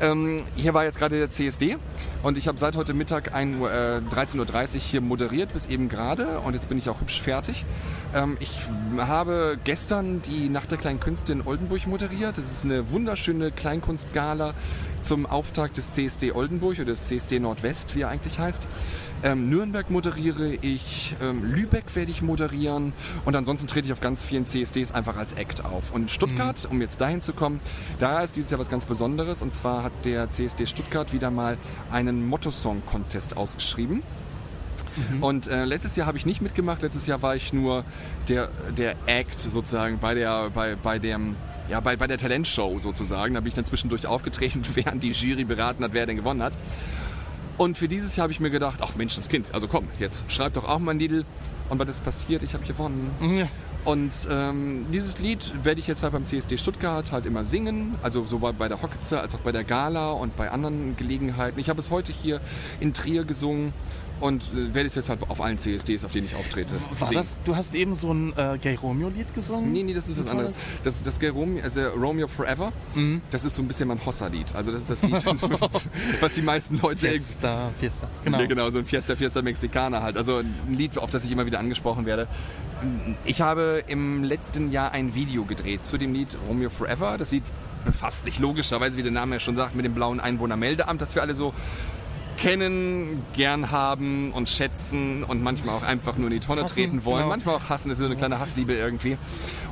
Ähm, 0.00 0.42
hier 0.56 0.74
war 0.74 0.84
jetzt 0.84 0.98
gerade 0.98 1.18
der 1.18 1.30
CSD 1.30 1.76
und 2.22 2.38
ich 2.38 2.48
habe 2.48 2.58
seit 2.58 2.76
heute 2.76 2.94
Mittag 2.94 3.34
ein, 3.34 3.62
äh, 3.62 4.00
13.30 4.10 4.74
Uhr 4.74 4.80
hier 4.80 5.00
moderiert 5.00 5.52
bis 5.52 5.66
eben 5.66 5.88
gerade 5.88 6.40
und 6.40 6.54
jetzt 6.54 6.68
bin 6.68 6.78
ich 6.78 6.88
auch 6.88 7.00
hübsch 7.00 7.20
fertig. 7.20 7.64
Ähm, 8.14 8.36
ich 8.40 8.60
habe 8.98 9.58
gestern 9.64 10.22
die 10.22 10.48
Nacht 10.48 10.70
der 10.70 10.78
kleinen 10.78 11.00
Künste 11.00 11.32
in 11.32 11.46
Oldenburg 11.46 11.86
moderiert. 11.86 12.38
Das 12.38 12.50
ist 12.50 12.64
eine 12.64 12.90
wunderschöne 12.90 13.50
Kleinkunstgala 13.50 14.54
zum 15.02 15.26
Auftakt 15.26 15.76
des 15.76 15.92
CSD 15.92 16.32
Oldenburg 16.32 16.76
oder 16.76 16.86
des 16.86 17.06
CSD 17.06 17.38
Nordwest, 17.38 17.94
wie 17.94 18.02
er 18.02 18.08
eigentlich 18.08 18.38
heißt. 18.38 18.66
Ähm, 19.24 19.50
Nürnberg 19.50 19.90
moderiere 19.90 20.54
ich, 20.60 21.16
ähm, 21.20 21.42
Lübeck 21.42 21.96
werde 21.96 22.10
ich 22.10 22.22
moderieren 22.22 22.92
und 23.24 23.34
ansonsten 23.34 23.66
trete 23.66 23.86
ich 23.86 23.92
auf 23.92 24.00
ganz 24.00 24.22
vielen 24.22 24.46
CSDs 24.46 24.92
einfach 24.92 25.16
als 25.16 25.32
Act 25.32 25.64
auf. 25.64 25.90
Und 25.90 26.10
Stuttgart, 26.10 26.68
um 26.70 26.80
jetzt 26.80 27.00
dahin 27.00 27.20
zu 27.20 27.32
kommen, 27.32 27.58
da 27.98 28.20
ist 28.20 28.36
dieses 28.36 28.52
Jahr 28.52 28.60
was 28.60 28.70
ganz 28.70 28.86
Besonderes 28.86 29.42
und 29.42 29.52
zwar 29.52 29.77
hat 29.82 29.92
der 30.04 30.30
CSD 30.30 30.66
Stuttgart 30.66 31.12
wieder 31.12 31.30
mal 31.30 31.56
einen 31.90 32.28
Motto-Song-Contest 32.28 33.36
ausgeschrieben. 33.36 34.02
Und 35.20 35.48
äh, 35.48 35.64
letztes 35.64 35.96
Jahr 35.96 36.06
habe 36.06 36.18
ich 36.18 36.26
nicht 36.26 36.40
mitgemacht. 36.40 36.82
Letztes 36.82 37.06
Jahr 37.06 37.22
war 37.22 37.36
ich 37.36 37.52
nur 37.52 37.84
der, 38.28 38.48
der 38.76 38.94
Act 39.06 39.38
sozusagen 39.40 39.98
bei 39.98 40.14
der, 40.14 40.50
bei, 40.50 40.74
bei 40.76 40.98
dem, 40.98 41.36
ja, 41.68 41.80
bei, 41.80 41.96
bei 41.96 42.06
der 42.06 42.18
Talentshow 42.18 42.78
sozusagen. 42.78 43.34
Da 43.34 43.40
bin 43.40 43.48
ich 43.48 43.54
dann 43.54 43.64
zwischendurch 43.64 44.06
aufgetreten, 44.06 44.62
während 44.74 45.02
die 45.02 45.12
Jury 45.12 45.44
beraten 45.44 45.84
hat, 45.84 45.92
wer 45.92 46.06
denn 46.06 46.16
gewonnen 46.16 46.42
hat. 46.42 46.54
Und 47.56 47.76
für 47.76 47.88
dieses 47.88 48.14
Jahr 48.16 48.24
habe 48.24 48.32
ich 48.32 48.40
mir 48.40 48.50
gedacht, 48.50 48.80
ach 48.82 48.94
Menschenskind, 48.94 49.52
also 49.52 49.66
komm, 49.66 49.88
jetzt 49.98 50.30
schreib 50.30 50.54
doch 50.54 50.64
auch 50.64 50.78
mal 50.78 50.92
ein 50.92 50.98
Lied. 50.98 51.24
Und 51.68 51.78
was 51.78 51.88
ist 51.90 52.04
passiert? 52.04 52.42
Ich 52.42 52.54
habe 52.54 52.64
gewonnen. 52.64 53.10
Ja. 53.20 53.48
Und 53.84 54.12
ähm, 54.30 54.86
dieses 54.92 55.18
Lied 55.18 55.52
werde 55.64 55.80
ich 55.80 55.86
jetzt 55.86 56.02
halt 56.02 56.12
beim 56.12 56.26
CSD 56.26 56.58
Stuttgart 56.58 57.10
halt 57.12 57.24
immer 57.26 57.44
singen, 57.44 57.94
also 58.02 58.26
sowohl 58.26 58.52
bei 58.52 58.68
der 58.68 58.82
Hockitze 58.82 59.20
als 59.20 59.34
auch 59.34 59.38
bei 59.40 59.52
der 59.52 59.64
Gala 59.64 60.10
und 60.12 60.36
bei 60.36 60.50
anderen 60.50 60.96
Gelegenheiten. 60.96 61.58
Ich 61.58 61.70
habe 61.70 61.80
es 61.80 61.90
heute 61.90 62.12
hier 62.12 62.40
in 62.80 62.92
Trier 62.92 63.24
gesungen 63.24 63.72
und 64.20 64.42
äh, 64.52 64.74
werde 64.74 64.88
es 64.88 64.96
jetzt 64.96 65.08
halt 65.08 65.20
auf 65.30 65.40
allen 65.40 65.58
CSDs, 65.58 66.04
auf 66.04 66.10
denen 66.12 66.26
ich 66.26 66.34
auftrete, 66.34 66.74
War 66.98 67.08
singen. 67.08 67.20
das, 67.22 67.36
du 67.44 67.54
hast 67.56 67.74
eben 67.76 67.94
so 67.94 68.12
ein 68.12 68.32
äh, 68.36 68.58
Gay 68.60 68.74
Romeo-Lied 68.74 69.32
gesungen? 69.32 69.72
Nee, 69.72 69.84
nee, 69.84 69.94
das 69.94 70.08
ist 70.08 70.22
was 70.22 70.28
anderes. 70.30 70.52
Das, 70.82 71.02
das 71.04 71.18
Gay 71.20 71.28
Romeo, 71.28 71.62
also 71.62 71.80
Romeo 71.90 72.26
Forever, 72.26 72.72
Mhm. 72.96 73.22
das 73.30 73.44
ist 73.44 73.54
so 73.54 73.62
ein 73.62 73.68
bisschen 73.68 73.86
mein 73.88 74.04
Hossa-Lied. 74.04 74.54
Also 74.56 74.72
das 74.72 74.82
ist 74.82 74.90
das 74.90 75.02
Lied, 75.08 75.24
was 76.20 76.32
die 76.34 76.42
meisten 76.42 76.80
Leute 76.82 77.06
Fiesta, 77.06 77.70
Fiesta. 77.78 78.08
Genau. 78.24 78.40
Ja, 78.40 78.46
genau, 78.46 78.68
so 78.70 78.78
ein 78.80 78.84
Fiesta 78.86 79.14
Fiesta 79.14 79.40
Mexicana 79.40 80.02
halt. 80.02 80.16
Also 80.16 80.38
ein 80.38 80.74
Lied, 80.76 80.98
auf 80.98 81.10
das 81.10 81.24
ich 81.24 81.30
immer 81.30 81.46
wieder 81.46 81.60
angesprochen 81.60 82.04
werde. 82.04 82.26
Ich 83.24 83.40
habe 83.40 83.82
im 83.86 84.22
letzten 84.24 84.70
Jahr 84.70 84.92
ein 84.92 85.14
Video 85.14 85.44
gedreht 85.44 85.84
zu 85.84 85.98
dem 85.98 86.12
Lied 86.12 86.36
Romeo 86.46 86.70
Forever. 86.70 87.18
Das 87.18 87.32
Lied 87.32 87.42
befasst 87.84 88.24
sich 88.24 88.38
logischerweise, 88.38 88.96
wie 88.96 89.02
der 89.02 89.12
Name 89.12 89.36
ja 89.36 89.40
schon 89.40 89.56
sagt, 89.56 89.74
mit 89.74 89.84
dem 89.84 89.94
blauen 89.94 90.20
Einwohnermeldeamt, 90.20 91.00
das 91.00 91.14
wir 91.14 91.22
alle 91.22 91.34
so 91.34 91.52
kennen, 92.38 93.22
gern 93.34 93.70
haben 93.70 94.30
und 94.32 94.48
schätzen 94.48 95.24
und 95.24 95.42
manchmal 95.42 95.76
auch 95.76 95.82
einfach 95.82 96.16
nur 96.16 96.28
in 96.28 96.34
die 96.34 96.40
Tonne 96.40 96.62
Hassen, 96.62 96.74
treten 96.74 97.04
wollen. 97.04 97.18
genau. 97.18 97.28
Manchmal 97.30 97.56
auch 97.56 97.68
hassen, 97.68 97.90
es 97.90 97.98
ist 97.98 98.04
so 98.04 98.06
eine 98.06 98.16
kleine 98.16 98.38
Hassliebe 98.38 98.72
irgendwie. 98.74 99.18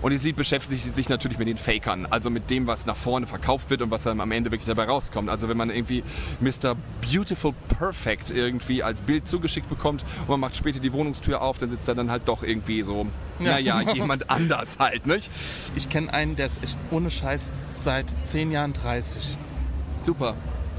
Und 0.02 0.10
dieses 0.10 0.26
Lied 0.26 0.36
beschäftigt 0.36 0.82
sich 0.94 1.08
natürlich 1.08 1.38
mit 1.38 1.48
den 1.48 1.56
Fakern, 1.56 2.06
also 2.10 2.28
mit 2.28 2.50
dem, 2.50 2.66
was 2.66 2.84
nach 2.86 2.96
vorne 2.96 3.26
verkauft 3.26 3.70
wird 3.70 3.80
und 3.82 3.90
was 3.90 4.02
dann 4.02 4.20
am 4.20 4.30
Ende 4.30 4.50
wirklich 4.50 4.66
dabei 4.66 4.84
rauskommt. 4.84 5.30
Also 5.30 5.48
wenn 5.48 5.56
man 5.56 5.70
irgendwie 5.70 6.02
Mr. 6.40 6.76
Beautiful 7.00 7.54
Perfect 7.78 8.30
irgendwie 8.30 8.82
als 8.82 9.00
Bild 9.00 9.26
zugeschickt 9.26 9.68
bekommt 9.68 10.04
und 10.22 10.28
man 10.28 10.40
macht 10.40 10.56
später 10.56 10.80
die 10.80 10.92
Wohnungstür 10.92 11.40
auf, 11.40 11.58
dann 11.58 11.70
sitzt 11.70 11.88
da 11.88 11.94
dann 11.94 12.10
halt 12.10 12.22
doch 12.26 12.42
irgendwie 12.42 12.82
so, 12.82 13.06
Ja. 13.40 13.52
naja, 13.52 13.80
jemand 13.94 14.28
anders 14.30 14.78
halt, 14.78 15.06
nicht? 15.06 15.30
Ich 15.76 15.88
kenne 15.88 16.12
einen, 16.12 16.36
der 16.36 16.46
ist 16.46 16.56
echt 16.62 16.76
ohne 16.90 17.10
Scheiß 17.10 17.52
seit 17.70 18.06
10 18.24 18.50
Jahren 18.52 18.72
30. 18.74 19.36
Super. 20.02 20.34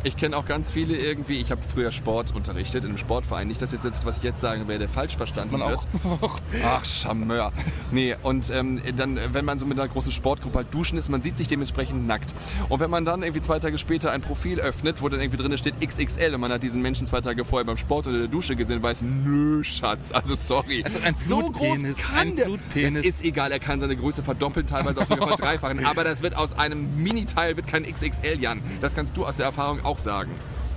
Ich 0.08 0.16
kenne 0.16 0.38
auch 0.38 0.46
ganz 0.46 0.72
viele 0.72 0.96
irgendwie, 0.96 1.34
ich 1.34 1.52
habe 1.52 1.62
früher 1.62 1.92
Sport 1.92 2.34
unterrichtet 2.34 2.86
in 2.86 2.92
einem 2.92 2.98
Sportverein. 2.98 3.46
Nicht, 3.46 3.62
dass 3.62 3.74
jetzt, 3.74 4.06
was 4.06 4.18
ich 4.18 4.24
jetzt 4.24 4.40
sagen 4.40 4.70
werde, 4.70 4.88
falsch 4.88 5.18
verstanden 5.18 5.60
Man 5.60 5.70
wird. 5.70 5.80
auch. 6.22 6.40
Ach, 6.64 6.86
Charmeur. 6.86 7.52
Nee, 7.92 8.16
und 8.24 8.50
ähm, 8.50 8.82
dann, 8.96 9.20
wenn 9.34 9.44
man 9.44 9.60
so 9.60 9.66
mit 9.66 9.78
einer 9.78 9.90
großen 9.90 10.14
Sportgruppe 10.14 10.60
halt 10.60 10.74
duschen 10.74 10.98
ist, 10.98 11.10
man 11.10 11.22
sieht 11.22 11.38
sich 11.38 11.50
dementsprechend 11.50 12.08
nackt. 12.08 12.34
Und 12.70 12.80
wenn 12.80 12.90
man 12.90 13.04
dann 13.04 13.22
irgendwie 13.22 13.42
zwei 13.42 13.60
Tage 13.60 13.78
später 13.78 14.14
ein 14.14 14.22
Profil 14.22 14.62
öffnet, 14.62 15.02
wo 15.02 15.10
dann 15.10 15.20
irgendwie 15.20 15.44
drin 15.44 15.58
steht 15.58 15.74
XXL 15.82 16.34
und 16.36 16.40
man 16.40 16.54
hat 16.54 16.64
diesen 16.64 16.82
Menschen 16.82 17.06
zwei 17.06 17.20
Tage 17.20 17.44
vorher 17.44 17.66
beim 17.66 17.78
Sport 17.78 18.08
oder 18.08 18.20
der 18.20 18.28
Dusche 18.30 18.56
gesehen, 18.56 18.82
weiß, 18.82 19.02
nö, 19.02 19.62
Schatz, 19.66 20.14
also 20.14 20.36
sorry. 20.36 20.84
Also 20.86 21.00
ein 21.04 21.16
so 21.16 21.50
groß 21.52 21.80
kann 21.98 22.38
der. 22.38 22.48
Es 22.74 23.06
ist 23.06 23.26
egal, 23.26 23.52
er 23.52 23.60
kann 23.60 23.82
seine 23.82 23.98
Größe 23.98 24.24
verdoppeln, 24.24 24.68
teilweise 24.68 25.02
auch 25.02 25.06
sogar 25.06 25.28
verdreifachen, 25.36 25.86
aber 25.86 26.06
das 26.06 26.22
wird 26.24 26.38
aus 26.38 26.58
einem 26.58 27.04
Mini-Teil 27.04 27.58
wird 27.58 27.68
kein 27.68 27.84
XXL, 27.84 28.40
Jan. 28.40 28.62
Das 28.80 28.96
kannst 28.96 29.18
du 29.18 29.26
aus 29.26 29.36
der 29.36 29.48
Erfahrung 29.48 29.84
auch 29.84 29.97
sagen. 30.00 30.32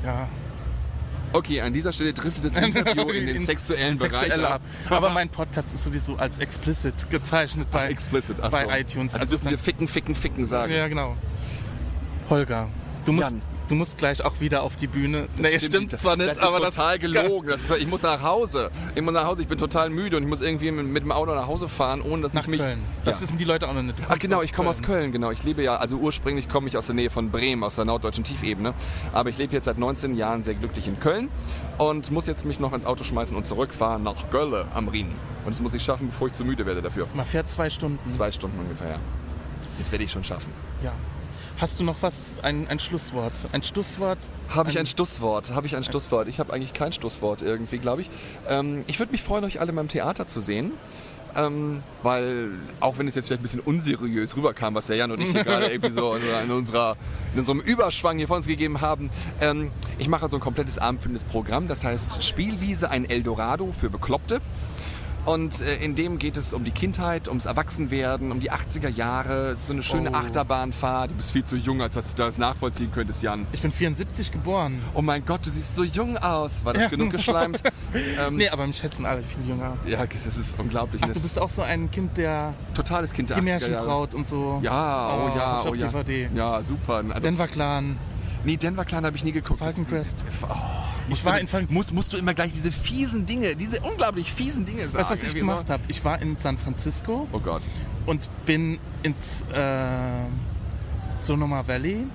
Ja. 0.04 0.28
Okay, 1.32 1.60
an 1.60 1.72
dieser 1.72 1.92
Stelle 1.92 2.12
driftet 2.12 2.44
das 2.44 2.56
Interview 2.56 3.08
in 3.10 3.26
den 3.26 3.40
sexuellen 3.46 3.98
Bereich 3.98 4.32
ab. 4.32 4.54
ab. 4.54 4.62
Aber 4.90 5.10
mein 5.10 5.28
Podcast 5.28 5.72
ist 5.72 5.84
sowieso 5.84 6.16
als 6.16 6.40
explicit 6.40 7.08
gezeichnet 7.08 7.70
bei, 7.70 7.88
Explicit, 7.88 8.36
ach 8.42 8.50
bei 8.50 8.64
so. 8.64 8.70
iTunes. 8.72 9.14
Also 9.14 9.26
dürfen 9.26 9.50
wir 9.50 9.58
ficken, 9.58 9.86
ficken, 9.86 10.14
ficken 10.14 10.44
sagen. 10.44 10.72
Ja, 10.72 10.88
genau. 10.88 11.16
Holger, 12.28 12.68
du 13.04 13.12
musst, 13.12 13.30
Jan. 13.30 13.42
Du 13.70 13.74
musst 13.76 13.98
gleich 13.98 14.24
auch 14.24 14.40
wieder 14.40 14.62
auf 14.62 14.76
die 14.76 14.86
Bühne. 14.86 15.28
nee, 15.36 15.58
stimmt, 15.60 15.98
zwar 15.98 16.16
nicht, 16.16 16.28
das 16.30 16.38
aber 16.40 16.58
ist 16.68 16.74
total 16.74 16.98
gelogen. 16.98 17.48
Das 17.48 17.62
ist, 17.62 17.76
ich 17.78 17.86
muss 17.86 18.02
nach 18.02 18.22
Hause. 18.22 18.70
Ich 18.94 19.02
muss 19.02 19.14
nach 19.14 19.24
Hause. 19.24 19.42
Ich 19.42 19.48
bin 19.48 19.58
total 19.58 19.90
müde 19.90 20.16
und 20.16 20.24
ich 20.24 20.28
muss 20.28 20.40
irgendwie 20.40 20.70
mit, 20.70 20.86
mit 20.86 21.02
dem 21.04 21.12
Auto 21.12 21.34
nach 21.34 21.46
Hause 21.46 21.68
fahren, 21.68 22.02
ohne 22.02 22.22
dass 22.22 22.34
nach 22.34 22.42
ich 22.42 22.48
mich. 22.48 22.60
Köln. 22.60 22.82
Das 23.04 23.16
Ja. 23.16 23.22
wissen 23.22 23.38
die 23.38 23.44
Leute 23.44 23.68
auch 23.68 23.74
noch 23.74 23.82
nicht. 23.82 23.96
Ach 24.08 24.18
genau, 24.18 24.42
ich 24.42 24.52
komme 24.52 24.68
aus 24.70 24.82
Köln, 24.82 25.12
genau. 25.12 25.30
Ich 25.30 25.44
lebe 25.44 25.62
ja, 25.62 25.76
also 25.76 25.96
ursprünglich 25.98 26.48
komme 26.48 26.68
ich 26.68 26.76
aus 26.76 26.86
der 26.86 26.94
Nähe 26.94 27.10
von 27.10 27.30
Bremen, 27.30 27.62
aus 27.64 27.76
der 27.76 27.84
norddeutschen 27.84 28.24
Tiefebene. 28.24 28.74
Aber 29.12 29.30
ich 29.30 29.38
lebe 29.38 29.52
jetzt 29.54 29.66
seit 29.66 29.78
19 29.78 30.16
Jahren 30.16 30.42
sehr 30.42 30.54
glücklich 30.54 30.88
in 30.88 30.98
Köln 30.98 31.28
und 31.78 32.10
muss 32.10 32.26
jetzt 32.26 32.44
mich 32.44 32.60
noch 32.60 32.72
ins 32.72 32.86
Auto 32.86 33.04
schmeißen 33.04 33.36
und 33.36 33.46
zurückfahren 33.46 34.02
nach 34.02 34.30
Gölle 34.30 34.66
am 34.74 34.88
Rhein. 34.88 35.12
Und 35.44 35.52
das 35.54 35.60
muss 35.60 35.74
ich 35.74 35.82
schaffen, 35.82 36.08
bevor 36.08 36.26
ich 36.26 36.32
zu 36.34 36.44
müde 36.44 36.66
werde 36.66 36.82
dafür. 36.82 37.06
Man 37.14 37.24
fährt 37.24 37.50
zwei 37.50 37.70
Stunden. 37.70 38.10
Zwei 38.10 38.30
Stunden 38.32 38.58
ungefähr, 38.58 38.88
ja. 38.90 38.98
Jetzt 39.78 39.90
werde 39.92 40.04
ich 40.04 40.10
schon 40.12 40.24
schaffen. 40.24 40.52
Ja. 40.84 40.92
Hast 41.60 41.78
du 41.78 41.84
noch 41.84 41.96
was, 42.00 42.36
ein, 42.40 42.66
ein 42.68 42.78
Schlusswort? 42.78 43.34
Ein 43.52 43.62
Schlusswort? 43.62 44.16
Habe 44.48 44.70
ich 44.70 44.78
ein 44.78 44.86
Schlusswort? 44.86 45.52
Habe 45.52 45.66
ich 45.66 45.76
ein 45.76 45.84
Schlusswort? 45.84 46.26
Ich 46.26 46.40
habe 46.40 46.54
eigentlich 46.54 46.72
kein 46.72 46.90
Schlusswort 46.90 47.42
irgendwie, 47.42 47.76
glaube 47.76 48.00
ich. 48.00 48.10
Ähm, 48.48 48.82
ich 48.86 48.98
würde 48.98 49.12
mich 49.12 49.22
freuen, 49.22 49.44
euch 49.44 49.60
alle 49.60 49.72
meinem 49.72 49.88
Theater 49.88 50.26
zu 50.26 50.40
sehen. 50.40 50.72
Ähm, 51.36 51.82
weil, 52.02 52.52
auch 52.80 52.96
wenn 52.96 53.06
es 53.08 53.14
jetzt 53.14 53.26
vielleicht 53.26 53.40
ein 53.40 53.42
bisschen 53.42 53.60
unseriös 53.60 54.38
rüberkam, 54.38 54.74
was 54.74 54.86
der 54.86 54.96
Jan 54.96 55.12
und 55.12 55.20
ich 55.20 55.32
hier 55.32 55.44
gerade 55.44 55.66
irgendwie 55.66 55.92
so 55.92 56.14
in, 56.14 56.50
unserer, 56.50 56.96
in 57.34 57.40
unserem 57.40 57.60
Überschwang 57.60 58.16
hier 58.16 58.26
vor 58.26 58.38
uns 58.38 58.46
gegeben 58.46 58.80
haben, 58.80 59.10
ähm, 59.42 59.70
ich 59.98 60.08
mache 60.08 60.30
so 60.30 60.38
ein 60.38 60.40
komplettes 60.40 60.78
abendfüllendes 60.78 61.24
Programm, 61.24 61.68
das 61.68 61.84
heißt 61.84 62.24
Spielwiese, 62.24 62.90
ein 62.90 63.04
Eldorado 63.04 63.70
für 63.78 63.90
Bekloppte. 63.90 64.40
Und 65.26 65.60
äh, 65.60 65.76
in 65.76 65.94
dem 65.94 66.18
geht 66.18 66.36
es 66.36 66.52
um 66.54 66.64
die 66.64 66.70
Kindheit, 66.70 67.28
ums 67.28 67.46
Erwachsenwerden, 67.46 68.32
um 68.32 68.40
die 68.40 68.50
80er 68.50 68.88
Jahre. 68.88 69.50
Es 69.50 69.60
ist 69.60 69.66
so 69.68 69.72
eine 69.74 69.82
schöne 69.82 70.10
Oh. 70.12 70.14
Achterbahnfahrt. 70.14 71.10
Du 71.10 71.14
bist 71.14 71.32
viel 71.32 71.44
zu 71.44 71.56
jung, 71.56 71.82
als 71.82 71.94
dass 71.94 72.14
du 72.14 72.22
das 72.22 72.38
nachvollziehen 72.38 72.90
könntest, 72.92 73.22
Jan. 73.22 73.46
Ich 73.52 73.60
bin 73.62 73.70
74 73.70 74.32
geboren. 74.32 74.80
Oh 74.94 75.02
mein 75.02 75.24
Gott, 75.24 75.44
du 75.44 75.50
siehst 75.50 75.76
so 75.76 75.84
jung 75.84 76.16
aus. 76.16 76.64
War 76.64 76.72
das 76.72 76.90
genug 76.90 77.10
geschleimt? 77.10 77.62
ähm, 77.94 78.36
Nee, 78.36 78.48
aber 78.48 78.66
mich 78.66 78.78
schätzen 78.78 79.04
alle 79.04 79.22
viel 79.22 79.46
jünger. 79.46 79.76
Ja, 79.86 80.06
das 80.06 80.26
ist 80.26 80.58
unglaublich. 80.58 81.02
Ach, 81.02 81.08
du 81.08 81.12
ist 81.12 81.22
bist 81.22 81.38
auch 81.38 81.48
so 81.48 81.62
ein 81.62 81.90
Kind 81.90 82.16
der 82.16 82.54
totales 82.74 83.12
Kind 83.12 83.30
der 83.30 83.36
die 83.40 83.42
80er 83.42 83.46
Jahre. 83.48 83.60
Märchenbraut 83.70 84.14
und 84.14 84.26
so. 84.26 84.58
Ja, 84.62 85.10
oh, 85.14 85.36
ja, 85.36 85.46
hab's 85.46 85.66
oh 85.66 85.68
auf 85.70 85.76
ja. 85.76 85.86
DVD. 85.88 86.28
Ja, 86.34 86.62
super. 86.62 87.02
Also, 87.08 87.20
Denver 87.20 87.46
Clan. 87.48 87.98
Nee, 88.44 88.56
Denver 88.56 88.84
Clan 88.84 89.04
habe 89.04 89.16
ich 89.16 89.24
nie 89.24 89.32
geguckt. 89.32 89.58
Falcon 89.60 89.86
Crest. 89.88 90.24
Oh, 90.42 90.46
musst 91.08 91.20
Ich 91.20 91.24
war 91.26 91.34
du, 91.34 91.40
in 91.40 91.48
Fal- 91.48 91.66
musst, 91.68 91.92
musst 91.92 92.12
du 92.12 92.16
immer 92.16 92.34
gleich 92.34 92.52
diese 92.52 92.72
fiesen 92.72 93.26
Dinge, 93.26 93.56
diese 93.56 93.80
unglaublich 93.80 94.32
fiesen 94.32 94.64
Dinge 94.64 94.88
sagen. 94.88 95.04
Weißt 95.08 95.22
was 95.22 95.32
ich 95.32 95.34
gemacht 95.38 95.70
habe? 95.70 95.82
Ich 95.88 96.04
war 96.04 96.20
in 96.22 96.36
San 96.38 96.56
Francisco 96.58 97.26
Oh 97.32 97.38
Gott. 97.40 97.62
und 98.06 98.28
bin 98.46 98.78
ins 99.02 99.42
äh, 99.52 100.24
Sonoma 101.18 101.66
Valley 101.66 102.06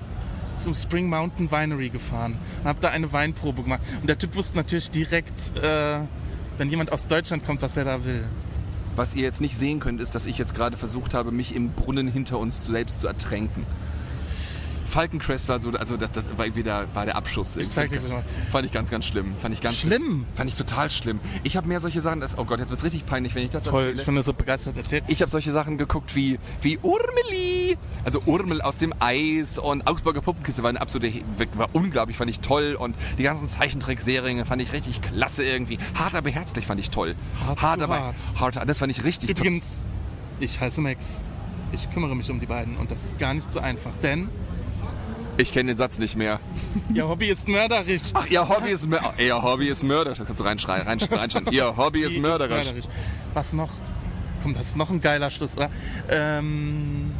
zum 0.56 0.74
Spring 0.74 1.08
Mountain 1.08 1.50
Winery 1.50 1.90
gefahren 1.90 2.36
und 2.62 2.68
habe 2.68 2.78
da 2.80 2.88
eine 2.88 3.12
Weinprobe 3.12 3.62
gemacht. 3.62 3.80
Und 4.00 4.08
der 4.08 4.18
Typ 4.18 4.34
wusste 4.36 4.56
natürlich 4.56 4.90
direkt, 4.90 5.56
äh, 5.62 5.98
wenn 6.58 6.70
jemand 6.70 6.92
aus 6.92 7.06
Deutschland 7.06 7.44
kommt, 7.44 7.60
was 7.62 7.76
er 7.76 7.84
da 7.84 8.04
will. 8.04 8.24
Was 8.96 9.14
ihr 9.14 9.22
jetzt 9.22 9.42
nicht 9.42 9.58
sehen 9.58 9.78
könnt, 9.78 10.00
ist, 10.00 10.14
dass 10.14 10.24
ich 10.24 10.38
jetzt 10.38 10.54
gerade 10.54 10.78
versucht 10.78 11.12
habe, 11.12 11.30
mich 11.30 11.54
im 11.54 11.72
Brunnen 11.72 12.08
hinter 12.08 12.38
uns 12.38 12.64
selbst 12.64 13.00
zu 13.02 13.06
ertränken. 13.06 13.66
Falcon 14.96 15.18
Crest 15.18 15.46
war 15.50 15.60
so, 15.60 15.68
also 15.72 15.98
das, 15.98 16.10
das 16.12 16.38
war 16.38 16.56
wieder 16.56 16.86
war 16.94 17.04
der 17.04 17.16
Abschuss. 17.16 17.56
Ich 17.56 17.68
zeig 17.68 17.90
dir 17.90 18.00
das 18.00 18.10
mal. 18.10 18.24
Fand 18.50 18.64
ich 18.64 18.72
ganz, 18.72 18.88
ganz 18.88 19.04
schlimm. 19.04 19.34
Fand 19.42 19.52
ich 19.52 19.60
ganz 19.60 19.76
Schlimm? 19.76 20.24
Fand 20.34 20.48
ich 20.48 20.56
total 20.56 20.88
schlimm. 20.88 21.20
Ich 21.42 21.58
habe 21.58 21.68
mehr 21.68 21.82
solche 21.82 22.00
Sachen, 22.00 22.20
das, 22.20 22.38
oh 22.38 22.46
Gott, 22.46 22.60
jetzt 22.60 22.70
wird's 22.70 22.82
richtig 22.82 23.04
peinlich, 23.04 23.34
wenn 23.34 23.44
ich 23.44 23.50
das 23.50 23.64
Toll, 23.64 23.82
erzähle. 23.82 24.00
ich 24.00 24.06
bin 24.06 24.14
nur 24.14 24.22
so 24.22 24.32
begeistert 24.32 24.74
erzählt. 24.78 25.04
Ich 25.08 25.20
habe 25.20 25.30
solche 25.30 25.52
Sachen 25.52 25.76
geguckt 25.76 26.16
wie, 26.16 26.38
wie 26.62 26.78
Urmeli, 26.78 27.76
also 28.06 28.22
Urmel 28.24 28.62
aus 28.62 28.78
dem 28.78 28.94
Eis 28.98 29.58
und 29.58 29.86
Augsburger 29.86 30.22
Puppenkiste 30.22 30.62
war 30.62 30.70
eine 30.70 30.80
absolute, 30.80 31.12
war 31.56 31.68
unglaublich, 31.74 32.16
fand 32.16 32.30
ich 32.30 32.40
toll 32.40 32.74
und 32.78 32.96
die 33.18 33.22
ganzen 33.22 33.50
Zeichentrickserien 33.50 34.46
fand 34.46 34.62
ich 34.62 34.72
richtig 34.72 35.02
klasse 35.02 35.44
irgendwie. 35.44 35.78
Hart 35.94 36.14
aber 36.14 36.30
herzlich 36.30 36.64
fand 36.64 36.80
ich 36.80 36.88
toll. 36.88 37.16
Hart 37.44 37.80
to 37.80 37.84
aber 37.84 38.00
hart. 38.00 38.16
hart, 38.40 38.66
das 38.66 38.78
fand 38.78 38.92
ich 38.92 39.04
richtig 39.04 39.34
toll. 39.34 39.46
Übrigens, 39.46 39.84
ich 40.40 40.58
heiße 40.58 40.80
Max. 40.80 41.22
Ich 41.72 41.90
kümmere 41.90 42.16
mich 42.16 42.30
um 42.30 42.40
die 42.40 42.46
beiden 42.46 42.78
und 42.78 42.90
das 42.90 43.04
ist 43.04 43.18
gar 43.18 43.34
nicht 43.34 43.52
so 43.52 43.60
einfach, 43.60 43.92
denn 44.02 44.28
Ich 45.38 45.52
kenne 45.52 45.72
den 45.72 45.76
Satz 45.76 45.98
nicht 45.98 46.16
mehr. 46.16 46.40
ihr 46.94 47.06
Hobby 47.06 47.26
ist 47.26 47.46
mörderisch. 47.48 48.02
Ach, 48.14 48.26
ihr 48.26 48.48
Hobby 48.48 48.70
ist, 48.70 48.86
Mör 48.86 49.14
ihr 49.18 49.42
Hobby 49.42 49.66
ist 49.66 49.82
mörderisch. 49.82 50.18
Das 50.18 50.26
kannst 50.26 50.40
du 50.40 50.44
reinschreien, 50.44 50.86
rein, 50.86 50.98
reinschreien. 51.10 51.46
Ihr 51.50 51.76
Hobby 51.76 52.00
ist 52.00 52.16
Die 52.16 52.20
mörderisch. 52.20 52.72
Was 53.34 53.52
noch? 53.52 53.72
Komm, 54.42 54.54
das 54.54 54.68
ist 54.68 54.76
noch 54.76 54.90
ein 54.90 55.00
geiler 55.00 55.30
Schluss, 55.30 55.56
oder? 55.56 55.70
Ähm, 56.08 57.12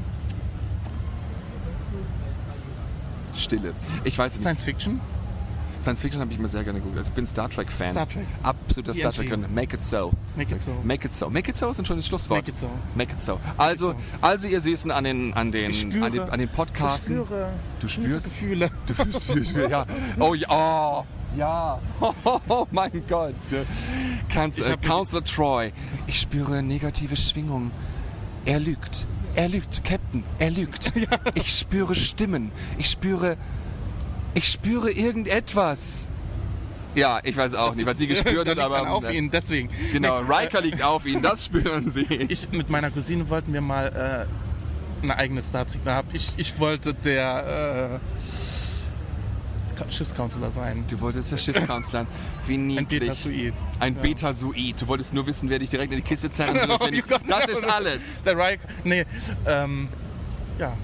Stille. 3.35 3.75
Ich 4.05 4.17
weiß 4.17 4.33
es 4.33 4.39
nicht. 4.39 4.43
Science 4.45 4.65
Fiction? 4.65 5.01
Science 5.81 6.01
Fiction 6.01 6.21
habe 6.21 6.33
ich 6.33 6.39
immer 6.39 6.49
sehr 6.49 6.65
gerne 6.65 6.81
geguckt. 6.81 6.99
Also 6.99 7.11
ich 7.11 7.15
bin 7.15 7.27
Star 7.27 7.49
Trek 7.49 7.71
Fan. 7.71 7.91
Star 7.91 8.09
Trek. 8.09 8.27
Absoluter 8.43 8.95
Star. 8.95 9.13
Trek 9.13 9.29
Fan. 9.29 9.47
Make 9.55 9.77
it 9.77 9.85
so. 9.85 10.13
Make 10.37 10.55
it 10.55 10.63
so. 10.63 10.73
Make 10.83 11.07
it 11.07 11.15
so. 11.15 11.31
Make 11.31 11.51
it 11.51 11.57
so 11.57 11.69
ist 11.69 11.79
ein 11.79 11.85
schönes 11.85 12.07
Schlusswort. 12.07 12.41
Make 12.41 12.51
it 12.51 12.59
so. 12.59 12.71
Make 12.95 13.13
it 13.13 13.21
so. 13.21 13.39
Also, 13.57 13.91
so. 13.91 13.97
also 14.21 14.49
ihr 14.49 14.61
Süßen 14.61 14.91
an 14.91 15.05
den, 15.05 15.35
an 15.35 15.53
den, 15.53 15.73
spüre, 15.73 16.07
an 16.07 16.13
den, 16.13 16.21
an 16.23 16.39
den 16.39 16.49
Podcasten. 16.49 17.21
Ich 17.21 17.27
spüre 17.27 17.53
Du 17.81 17.89
spürst? 17.89 18.29
Gefühle. 18.31 18.71
Du 18.87 18.95
fühlst 18.95 19.25
viel, 19.25 19.69
ja. 19.71 19.87
Oh 20.19 20.35
ja. 20.35 20.47
Oh, 20.57 21.05
ja. 21.37 21.79
Oh, 22.49 22.67
mein 22.71 22.91
Gott. 23.09 23.35
Ich 23.51 24.67
äh, 24.67 24.77
Counselor 24.79 25.25
Troy. 25.25 25.73
Ich 26.07 26.21
spüre 26.21 26.63
negative 26.63 27.17
Schwingungen. 27.17 27.71
Er 28.45 28.61
lügt. 28.61 29.07
Er 29.35 29.49
lügt. 29.49 29.85
Captain, 29.85 30.25
er 30.39 30.51
lügt. 30.51 30.93
Ich 31.35 31.59
spüre 31.59 31.95
Stimmen. 31.95 32.53
Ich 32.79 32.89
spüre. 32.89 33.37
Ich 34.37 34.51
spüre 34.53 34.91
irgendetwas. 34.91 36.11
Ja, 36.95 37.21
ich 37.25 37.35
weiß 37.37 37.55
auch 37.55 37.75
nicht, 37.75 37.87
was 37.87 37.97
sie 37.97 38.07
gespürt 38.07 38.47
hat, 38.51 38.59
aber. 38.59 38.91
auf 38.91 39.11
ihn, 39.11 39.31
deswegen. 39.31 39.71
Genau, 39.93 40.21
Riker 40.21 40.61
liegt 40.61 40.83
auf 40.83 41.07
ihn, 41.07 41.23
das 41.23 41.45
spüren 41.47 41.91
sie. 41.91 42.03
Ich 42.29 42.51
mit 42.53 42.69
meiner 42.69 42.91
Cousine 42.91 43.29
wollten 43.31 43.55
wir 43.55 43.63
mal 43.63 44.27
äh, 45.01 45.03
eine 45.03 45.17
eigene 45.17 45.41
Star 45.41 45.67
Trek 45.67 45.81
haben. 45.87 46.09
Ich, 46.13 46.33
ich 46.37 46.59
wollte 46.61 46.93
der 46.93 47.99
äh, 49.81 49.93
Schiffscounselor 49.93 50.51
sein. 50.51 50.85
Du 50.89 51.01
wolltest 51.01 51.33
der 51.33 51.39
Schiffskanzler. 51.39 52.07
Wie 52.47 52.55
Ein 52.57 52.67
niedlich. 52.67 53.01
Beta-Suid. 53.01 53.55
Ein 53.81 53.97
Ja. 53.97 54.03
Beta-Suid. 54.03 54.83
Du 54.83 54.87
wolltest 54.89 55.15
nur 55.15 55.27
wissen, 55.27 55.49
wer 55.49 55.59
dich 55.59 55.71
direkt 55.71 55.93
in 55.93 55.99
die 55.99 56.05
Kiste 56.05 56.31
zerren 56.31 56.55
will. 56.69 56.77
Oh 56.79 56.89
Das 57.27 57.47
ist 57.47 57.65
alles. 57.65 58.23
Der 58.23 58.37
Riker. 58.37 58.69
Nee, 58.85 59.07
ähm, 59.47 59.89
ja, 60.59 60.77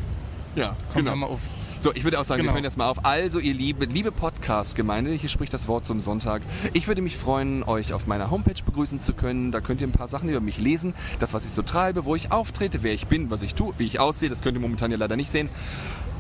Ja, 0.55 0.75
komm 0.93 1.05
genau. 1.05 1.17
mal 1.17 1.27
auf. 1.27 1.41
So, 1.83 1.93
ich 1.93 2.05
würde 2.05 2.21
auch 2.21 2.25
sagen, 2.25 2.43
Genau. 2.43 2.53
wir 2.53 2.55
hören 2.55 2.63
jetzt 2.65 2.77
mal 2.77 2.89
auf. 2.89 3.05
Also, 3.05 3.41
ihr 3.41 3.55
liebe, 3.55 3.87
liebe 3.87 4.13
Podcast-Gemeinde, 4.13 5.11
hier 5.15 5.29
spricht 5.29 5.53
das 5.53 5.67
Wort 5.67 5.85
zum 5.85 5.99
Sonntag. 6.01 6.43
Ich 6.75 6.87
würde 6.87 7.03
mich 7.03 7.17
freuen, 7.17 7.65
euch 7.65 7.93
auf 7.93 8.07
meiner 8.07 8.31
Homepage 8.31 8.63
begrüßen 8.65 9.01
zu 9.01 9.15
können. 9.15 9.51
Da 9.51 9.61
könnt 9.61 9.81
ihr 9.81 9.89
ein 9.89 9.93
paar 9.93 10.07
Sachen 10.07 10.29
über 10.29 10.39
mich 10.39 10.59
lesen. 10.59 10.95
Das, 11.19 11.35
was 11.35 11.45
ich 11.45 11.51
so 11.51 11.63
treibe, 11.63 12.05
wo 12.05 12.15
ich 12.15 12.31
auftrete, 12.31 12.85
wer 12.85 12.95
ich 12.95 13.09
bin, 13.09 13.31
was 13.31 13.43
ich 13.43 13.57
tue, 13.57 13.75
wie 13.79 13.87
ich 13.87 13.99
aussehe. 13.99 14.29
Das 14.29 14.43
könnt 14.43 14.57
ihr 14.57 14.61
momentan 14.61 14.93
ja 14.93 14.97
leider 14.97 15.17
nicht 15.17 15.29
sehen. 15.33 15.49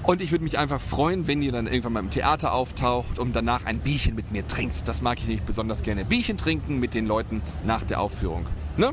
Und 0.02 0.20
ich 0.20 0.32
würde 0.32 0.42
mich 0.42 0.58
einfach 0.58 0.80
freuen, 0.80 1.28
wenn 1.28 1.42
ihr 1.42 1.52
dann 1.52 1.68
irgendwann 1.68 1.92
mal 1.92 2.00
im 2.00 2.10
Theater 2.10 2.54
auftaucht 2.54 3.20
und 3.20 3.36
danach 3.36 3.64
ein 3.64 3.78
Bierchen 3.78 4.16
mit 4.16 4.32
mir 4.32 4.44
trinkt. 4.48 4.88
Das 4.88 5.00
mag 5.00 5.18
ich 5.20 5.28
nämlich 5.28 5.44
besonders 5.46 5.84
gerne. 5.84 6.04
Bierchen 6.04 6.38
trinken 6.38 6.80
mit 6.80 6.92
den 6.92 7.06
Leuten 7.06 7.40
nach 7.64 7.84
der 7.84 8.00
Aufführung. 8.00 8.46
Ne? 8.76 8.90